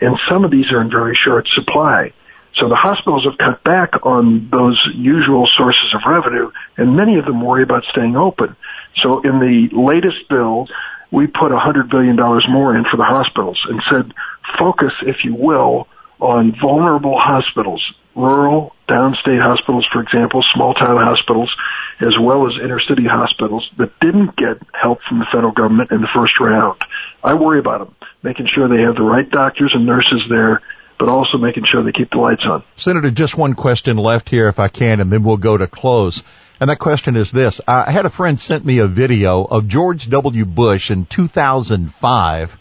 And 0.00 0.18
some 0.28 0.44
of 0.44 0.50
these 0.50 0.70
are 0.72 0.80
in 0.80 0.90
very 0.90 1.14
short 1.14 1.46
supply. 1.48 2.12
So 2.56 2.68
the 2.68 2.76
hospitals 2.76 3.24
have 3.24 3.38
cut 3.38 3.64
back 3.64 4.04
on 4.04 4.48
those 4.52 4.80
usual 4.94 5.48
sources 5.56 5.92
of 5.94 6.02
revenue, 6.08 6.52
and 6.76 6.96
many 6.96 7.18
of 7.18 7.24
them 7.24 7.44
worry 7.44 7.64
about 7.64 7.84
staying 7.90 8.16
open. 8.16 8.54
So 9.02 9.22
in 9.22 9.40
the 9.40 9.68
latest 9.72 10.28
bill, 10.28 10.68
we 11.10 11.26
put 11.26 11.50
$100 11.50 11.90
billion 11.90 12.16
more 12.16 12.76
in 12.76 12.84
for 12.84 12.96
the 12.96 13.04
hospitals 13.04 13.58
and 13.68 13.82
said, 13.90 14.12
focus, 14.58 14.92
if 15.02 15.24
you 15.24 15.34
will, 15.34 15.88
on 16.20 16.54
vulnerable 16.60 17.18
hospitals, 17.18 17.82
rural, 18.14 18.74
downstate 18.88 19.42
hospitals, 19.42 19.86
for 19.92 20.00
example, 20.00 20.44
small 20.54 20.74
town 20.74 20.96
hospitals, 20.96 21.54
as 22.00 22.14
well 22.20 22.46
as 22.46 22.54
inner 22.62 22.80
city 22.80 23.04
hospitals 23.06 23.68
that 23.78 23.98
didn't 24.00 24.36
get 24.36 24.60
help 24.72 25.00
from 25.08 25.18
the 25.18 25.26
federal 25.32 25.52
government 25.52 25.90
in 25.90 26.00
the 26.00 26.08
first 26.14 26.38
round. 26.40 26.80
I 27.22 27.34
worry 27.34 27.58
about 27.58 27.78
them, 27.78 27.94
making 28.22 28.48
sure 28.52 28.68
they 28.68 28.82
have 28.82 28.96
the 28.96 29.02
right 29.02 29.28
doctors 29.28 29.72
and 29.74 29.86
nurses 29.86 30.22
there 30.28 30.60
but 30.98 31.08
also 31.08 31.38
making 31.38 31.64
sure 31.70 31.82
they 31.82 31.92
keep 31.92 32.10
the 32.10 32.18
lights 32.18 32.44
on. 32.44 32.62
Senator, 32.76 33.10
just 33.10 33.36
one 33.36 33.54
question 33.54 33.96
left 33.96 34.28
here 34.28 34.48
if 34.48 34.58
I 34.58 34.68
can, 34.68 35.00
and 35.00 35.12
then 35.12 35.24
we'll 35.24 35.36
go 35.36 35.56
to 35.56 35.66
close. 35.66 36.22
And 36.60 36.70
that 36.70 36.78
question 36.78 37.16
is 37.16 37.32
this. 37.32 37.60
I 37.66 37.90
had 37.90 38.06
a 38.06 38.10
friend 38.10 38.38
sent 38.38 38.64
me 38.64 38.78
a 38.78 38.86
video 38.86 39.44
of 39.44 39.66
George 39.66 40.08
W. 40.08 40.44
Bush 40.44 40.90
in 40.90 41.04
2005 41.06 42.58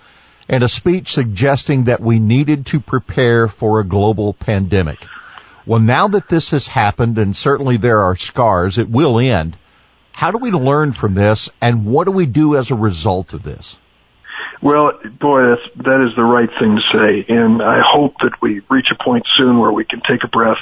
and 0.49 0.63
a 0.63 0.67
speech 0.67 1.13
suggesting 1.13 1.85
that 1.85 2.01
we 2.01 2.19
needed 2.19 2.65
to 2.67 2.79
prepare 2.79 3.47
for 3.47 3.79
a 3.79 3.85
global 3.85 4.33
pandemic. 4.33 5.05
Well, 5.65 5.79
now 5.79 6.09
that 6.09 6.27
this 6.27 6.51
has 6.51 6.67
happened 6.67 7.17
and 7.17 7.35
certainly 7.35 7.77
there 7.77 8.01
are 8.03 8.15
scars, 8.15 8.77
it 8.77 8.89
will 8.89 9.19
end. 9.19 9.57
How 10.11 10.31
do 10.31 10.37
we 10.37 10.51
learn 10.51 10.91
from 10.91 11.13
this 11.15 11.49
and 11.61 11.85
what 11.85 12.05
do 12.05 12.11
we 12.11 12.25
do 12.25 12.55
as 12.55 12.69
a 12.69 12.75
result 12.75 13.33
of 13.33 13.43
this? 13.43 13.77
Well, 14.61 14.93
boy, 15.19 15.49
that's, 15.49 15.85
that 15.85 16.07
is 16.07 16.15
the 16.15 16.23
right 16.23 16.49
thing 16.59 16.77
to 16.77 16.81
say. 16.93 17.33
And 17.33 17.61
I 17.61 17.81
hope 17.85 18.15
that 18.19 18.41
we 18.41 18.61
reach 18.69 18.87
a 18.91 19.03
point 19.03 19.25
soon 19.35 19.59
where 19.59 19.71
we 19.71 19.83
can 19.83 20.01
take 20.01 20.23
a 20.23 20.27
breath, 20.29 20.59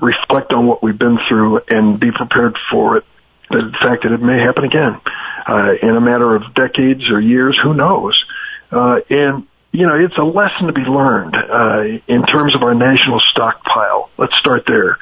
reflect 0.00 0.52
on 0.52 0.66
what 0.66 0.82
we've 0.82 0.98
been 0.98 1.18
through 1.28 1.60
and 1.68 1.98
be 1.98 2.12
prepared 2.12 2.56
for 2.70 2.98
it. 2.98 3.04
The 3.50 3.74
fact 3.80 4.02
that 4.02 4.12
it 4.12 4.20
may 4.20 4.38
happen 4.38 4.64
again, 4.64 5.00
uh, 5.48 5.72
in 5.82 5.96
a 5.96 6.00
matter 6.00 6.36
of 6.36 6.54
decades 6.54 7.08
or 7.10 7.18
years, 7.20 7.58
who 7.60 7.72
knows? 7.72 8.22
Uh, 8.70 9.00
and, 9.08 9.46
you 9.72 9.86
know, 9.86 9.96
it's 9.96 10.18
a 10.18 10.22
lesson 10.22 10.66
to 10.66 10.72
be 10.74 10.82
learned, 10.82 11.34
uh, 11.34 11.82
in 12.06 12.24
terms 12.24 12.54
of 12.54 12.62
our 12.62 12.74
national 12.74 13.20
stockpile. 13.30 13.97
Let's 14.18 14.36
start 14.38 14.64
there. 14.66 14.98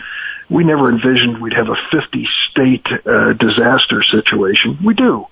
We 0.48 0.62
never 0.62 0.90
envisioned 0.90 1.40
we'd 1.40 1.54
have 1.54 1.68
a 1.68 1.76
50 1.90 2.28
state, 2.50 2.86
uh, 2.86 3.32
disaster 3.32 4.02
situation. 4.04 4.78
We 4.84 4.94
do 4.94 5.26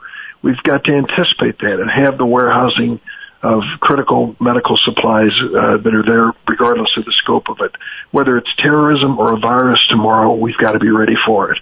we've 0.44 0.62
got 0.62 0.84
to 0.84 0.92
anticipate 0.92 1.58
that 1.58 1.80
and 1.80 1.90
have 1.90 2.18
the 2.18 2.26
warehousing 2.26 3.00
of 3.42 3.62
critical 3.80 4.36
medical 4.38 4.76
supplies 4.84 5.32
uh, 5.40 5.78
that 5.78 5.94
are 5.94 6.04
there 6.04 6.32
regardless 6.46 6.90
of 6.96 7.04
the 7.06 7.12
scope 7.12 7.48
of 7.48 7.60
it. 7.60 7.74
Whether 8.10 8.36
it's 8.36 8.54
terrorism 8.56 9.18
or 9.18 9.34
a 9.34 9.38
virus 9.38 9.80
tomorrow, 9.88 10.34
we've 10.34 10.56
got 10.56 10.72
to 10.72 10.78
be 10.78 10.90
ready 10.90 11.14
for 11.26 11.52
it. 11.52 11.58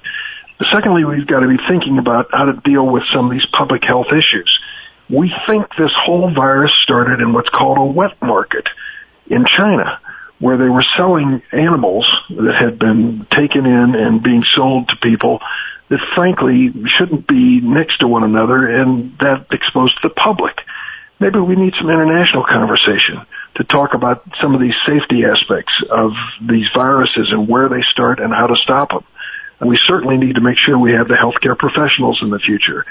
Secondly, 0.71 1.05
we've 1.05 1.27
got 1.27 1.41
to 1.41 1.49
be 1.49 1.59
thinking 1.69 1.99
about 1.99 2.29
how 2.33 2.45
to 2.45 2.55
deal 2.65 2.87
with 2.87 3.05
some 3.15 3.27
of 3.27 3.33
these 3.33 3.47
public 3.47 3.83
health 3.85 4.09
issues. 4.11 4.61
We 5.09 5.33
think 5.47 5.67
this 5.77 5.91
whole 5.95 6.33
virus 6.33 6.73
started 6.83 7.21
in 7.21 7.33
what's 7.33 7.51
called 7.51 7.79
a 7.79 7.85
wet 7.85 8.21
market 8.21 8.69
in 9.27 9.45
China, 9.45 10.01
where 10.43 10.59
they 10.59 10.69
were 10.69 10.85
selling 10.99 11.41
animals 11.53 12.05
that 12.29 12.57
had 12.59 12.77
been 12.77 13.25
taken 13.31 13.65
in 13.65 13.95
and 13.95 14.25
being 14.25 14.43
sold 14.57 14.89
to 14.89 14.97
people 14.97 15.39
that 15.89 16.01
frankly 16.17 16.67
shouldn't 16.99 17.29
be 17.29 17.61
next 17.63 17.99
to 17.99 18.09
one 18.09 18.25
another 18.25 18.67
and 18.67 19.17
that 19.21 19.47
exposed 19.53 19.95
the 20.03 20.11
public. 20.11 20.59
Maybe 21.21 21.39
we 21.39 21.55
need 21.55 21.75
some 21.79 21.89
international 21.89 22.43
conversation 22.43 23.23
to 23.55 23.63
talk 23.63 23.95
about 23.95 24.27
some 24.43 24.53
of 24.53 24.61
these 24.61 24.75
safety 24.85 25.23
aspects 25.23 25.75
of 25.89 26.11
these 26.43 26.67
viruses 26.75 27.31
and 27.31 27.47
where 27.47 27.69
they 27.69 27.83
start 27.93 28.19
and 28.19 28.35
how 28.35 28.49
to 28.49 28.57
stop 28.57 28.89
them. 28.91 29.05
And 29.61 29.71
we 29.71 29.79
certainly 29.87 30.17
need 30.17 30.35
to 30.35 30.41
make 30.41 30.59
sure 30.59 30.77
we 30.77 30.99
have 30.99 31.07
the 31.07 31.15
healthcare 31.15 31.57
professionals 31.57 32.19
in 32.21 32.31
the 32.31 32.41
future 32.41 32.85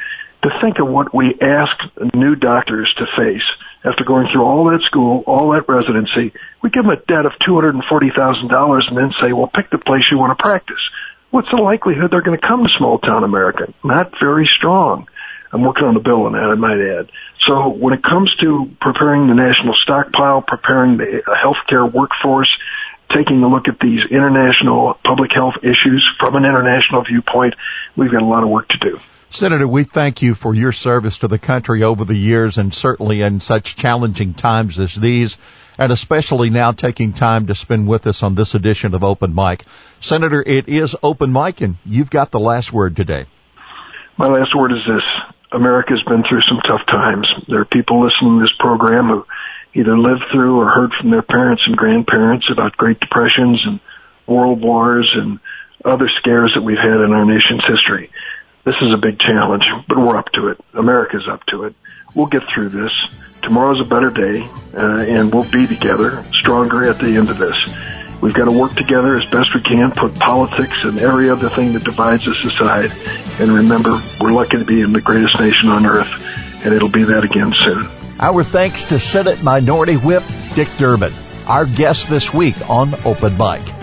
to 0.44 0.50
think 0.62 0.80
of 0.80 0.88
what 0.88 1.14
we 1.14 1.38
ask 1.40 1.72
new 2.14 2.36
doctors 2.36 2.92
to 2.98 3.06
face 3.18 3.46
after 3.84 4.04
going 4.04 4.28
through 4.32 4.44
all 4.44 4.66
that 4.72 4.82
school, 4.84 5.24
all 5.28 5.52
that 5.52 5.68
residency. 5.68 6.34
We 6.62 6.70
give 6.70 6.84
them 6.84 6.92
a 6.92 6.98
debt 6.98 7.26
of 7.26 7.34
$240,000 7.48 8.88
and 8.88 8.98
then 8.98 9.14
say, 9.22 9.34
well, 9.34 9.48
pick 9.48 9.70
the 9.70 9.78
place 9.78 10.06
you 10.12 10.18
want 10.18 10.38
to 10.38 10.42
practice 10.42 10.82
what's 11.32 11.50
the 11.50 11.58
likelihood 11.58 12.12
they're 12.12 12.22
going 12.22 12.40
to 12.40 12.48
come 12.48 12.64
to 12.64 12.70
small 12.78 13.00
town 13.00 13.24
America? 13.24 13.74
Not 13.84 14.14
very 14.20 14.48
strong. 14.58 15.08
I'm 15.52 15.64
working 15.64 15.86
on 15.86 15.98
a 15.98 16.00
bill 16.00 16.28
on 16.28 16.34
that, 16.34 16.44
I 16.44 16.56
might 16.56 16.80
add. 16.80 17.12
So 17.46 17.70
when 17.70 17.94
it 17.94 18.04
comes 18.04 18.34
to 18.40 18.70
preparing 18.80 19.28
the 19.28 19.34
national 19.34 19.74
stockpile, 19.82 20.42
preparing 20.42 20.98
the 20.98 21.24
uh, 21.26 21.34
healthcare 21.36 21.92
workforce, 21.92 22.50
taking 23.10 23.44
a 23.44 23.50
look 23.50 23.68
at 23.68 23.80
these 23.80 24.06
international 24.10 24.98
public 25.04 25.34
health 25.34 25.56
issues 25.64 26.08
from 26.20 26.36
an 26.36 26.46
international 26.46 27.04
viewpoint, 27.04 27.56
we've 27.98 28.12
got 28.12 28.22
a 28.22 28.26
lot 28.26 28.44
of 28.44 28.50
work 28.50 28.70
to 28.70 28.78
do. 28.78 29.00
Senator, 29.34 29.66
we 29.66 29.86
thank 29.86 30.22
you 30.22 30.36
for 30.36 30.54
your 30.54 30.74
service 30.74 31.20
to 31.20 31.30
the 31.30 31.40
country 31.40 31.84
over 31.84 32.04
the 32.04 32.18
years 32.18 32.58
and 32.58 32.74
certainly 32.74 33.22
in 33.22 33.40
such 33.40 33.78
challenging 33.78 34.34
times 34.34 34.78
as 34.78 34.94
these 34.94 35.38
and 35.78 35.94
especially 35.94 36.50
now 36.50 36.74
taking 36.74 37.14
time 37.14 37.48
to 37.48 37.56
spend 37.56 37.88
with 37.88 38.08
us 38.08 38.24
on 38.24 38.36
this 38.36 38.56
edition 38.56 38.94
of 38.94 39.06
Open 39.06 39.34
Mic. 39.34 39.64
Senator, 40.02 40.44
it 40.46 40.68
is 40.68 40.98
Open 41.02 41.32
Mic 41.32 41.62
and 41.62 41.78
you've 41.86 42.10
got 42.10 42.32
the 42.32 42.42
last 42.42 42.74
word 42.74 42.98
today. 42.98 43.26
My 44.18 44.28
last 44.28 44.54
word 44.54 44.74
is 44.74 44.84
this. 44.86 45.04
America's 45.54 46.04
been 46.04 46.24
through 46.28 46.42
some 46.42 46.60
tough 46.68 46.86
times. 46.88 47.26
There 47.48 47.62
are 47.62 47.66
people 47.66 48.04
listening 48.04 48.38
to 48.38 48.44
this 48.44 48.54
program 48.60 49.08
who 49.08 49.26
either 49.74 49.98
lived 49.98 50.26
through 50.34 50.60
or 50.60 50.68
heard 50.68 50.92
from 51.00 51.10
their 51.10 51.22
parents 51.22 51.64
and 51.66 51.78
grandparents 51.78 52.52
about 52.52 52.76
Great 52.76 53.00
Depressions 53.00 53.62
and 53.66 53.80
world 54.28 54.62
wars 54.62 55.10
and 55.16 55.40
other 55.86 56.10
scares 56.20 56.52
that 56.54 56.62
we've 56.62 56.78
had 56.78 57.00
in 57.00 57.14
our 57.14 57.26
nation's 57.26 57.66
history. 57.66 58.12
This 58.64 58.76
is 58.82 58.94
a 58.94 58.98
big 58.98 59.18
challenge, 59.20 59.66
but 59.88 59.98
we're 59.98 60.18
up 60.18 60.32
to 60.34 60.50
it. 60.50 60.60
America's 60.74 61.28
up 61.28 61.44
to 61.48 61.64
it. 61.64 61.76
We'll 62.14 62.28
get 62.28 62.44
through 62.48 62.70
this. 62.70 62.92
Tomorrow's 63.42 63.80
a 63.80 63.86
better 63.86 64.12
day, 64.12 64.48
uh, 64.76 65.02
and 65.02 65.34
we'll 65.34 65.50
be 65.50 65.66
together, 65.66 66.24
stronger 66.32 66.88
at 66.88 67.00
the 67.00 67.16
end 67.16 67.30
of 67.30 67.40
this. 67.40 67.58
We've 68.22 68.36
got 68.36 68.46
to 68.46 68.52
work 68.52 68.76
together 68.76 69.18
as 69.18 69.28
best 69.32 69.56
we 69.56 69.62
can, 69.62 69.92
put 69.92 70.14
politics 70.14 70.84
and 70.84 71.00
every 71.00 71.32
other 71.32 71.50
thing 71.50 71.74
that 71.74 71.84
divides 71.84 72.28
us 72.28 72.44
aside, 72.46 72.92
and 73.40 73.50
remember, 73.50 74.00
we're 74.20 74.32
lucky 74.32 74.60
to 74.60 74.66
be 74.66 74.82
in 74.82 74.94
the 74.94 75.02
greatest 75.02 75.40
nation 75.40 75.70
on 75.70 75.88
earth, 75.88 76.12
and 76.64 76.72
it'll 76.72 76.88
be 76.88 77.04
that 77.04 77.24
again 77.24 77.52
soon. 77.58 77.88
Our 78.20 78.44
thanks 78.44 78.84
to 78.90 79.00
Senate 79.00 79.42
Minority 79.42 79.96
Whip 79.96 80.24
Dick 80.54 80.68
Durbin, 80.78 81.12
our 81.48 81.66
guest 81.66 82.08
this 82.12 82.32
week 82.32 82.70
on 82.70 82.94
Open 83.06 83.36
Mic. 83.38 83.81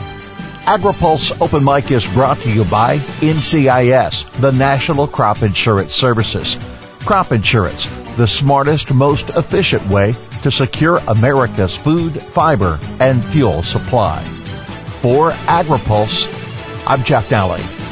AgriPulse 0.68 1.40
Open 1.40 1.64
Mic 1.64 1.90
is 1.90 2.04
brought 2.12 2.36
to 2.40 2.52
you 2.52 2.62
by 2.66 2.98
NCIS, 3.22 4.30
the 4.42 4.52
National 4.52 5.08
Crop 5.08 5.42
Insurance 5.42 5.94
Services. 5.94 6.58
Crop 7.06 7.32
insurance, 7.32 7.88
the 8.18 8.26
smartest, 8.26 8.92
most 8.92 9.30
efficient 9.30 9.82
way 9.88 10.14
to 10.42 10.50
secure 10.50 10.98
America's 11.08 11.74
food, 11.74 12.20
fiber, 12.20 12.78
and 13.00 13.24
fuel 13.24 13.62
supply. 13.62 14.22
For 15.00 15.30
AgriPulse, 15.48 16.28
I'm 16.86 17.02
Jeff 17.02 17.30
Nalley. 17.30 17.87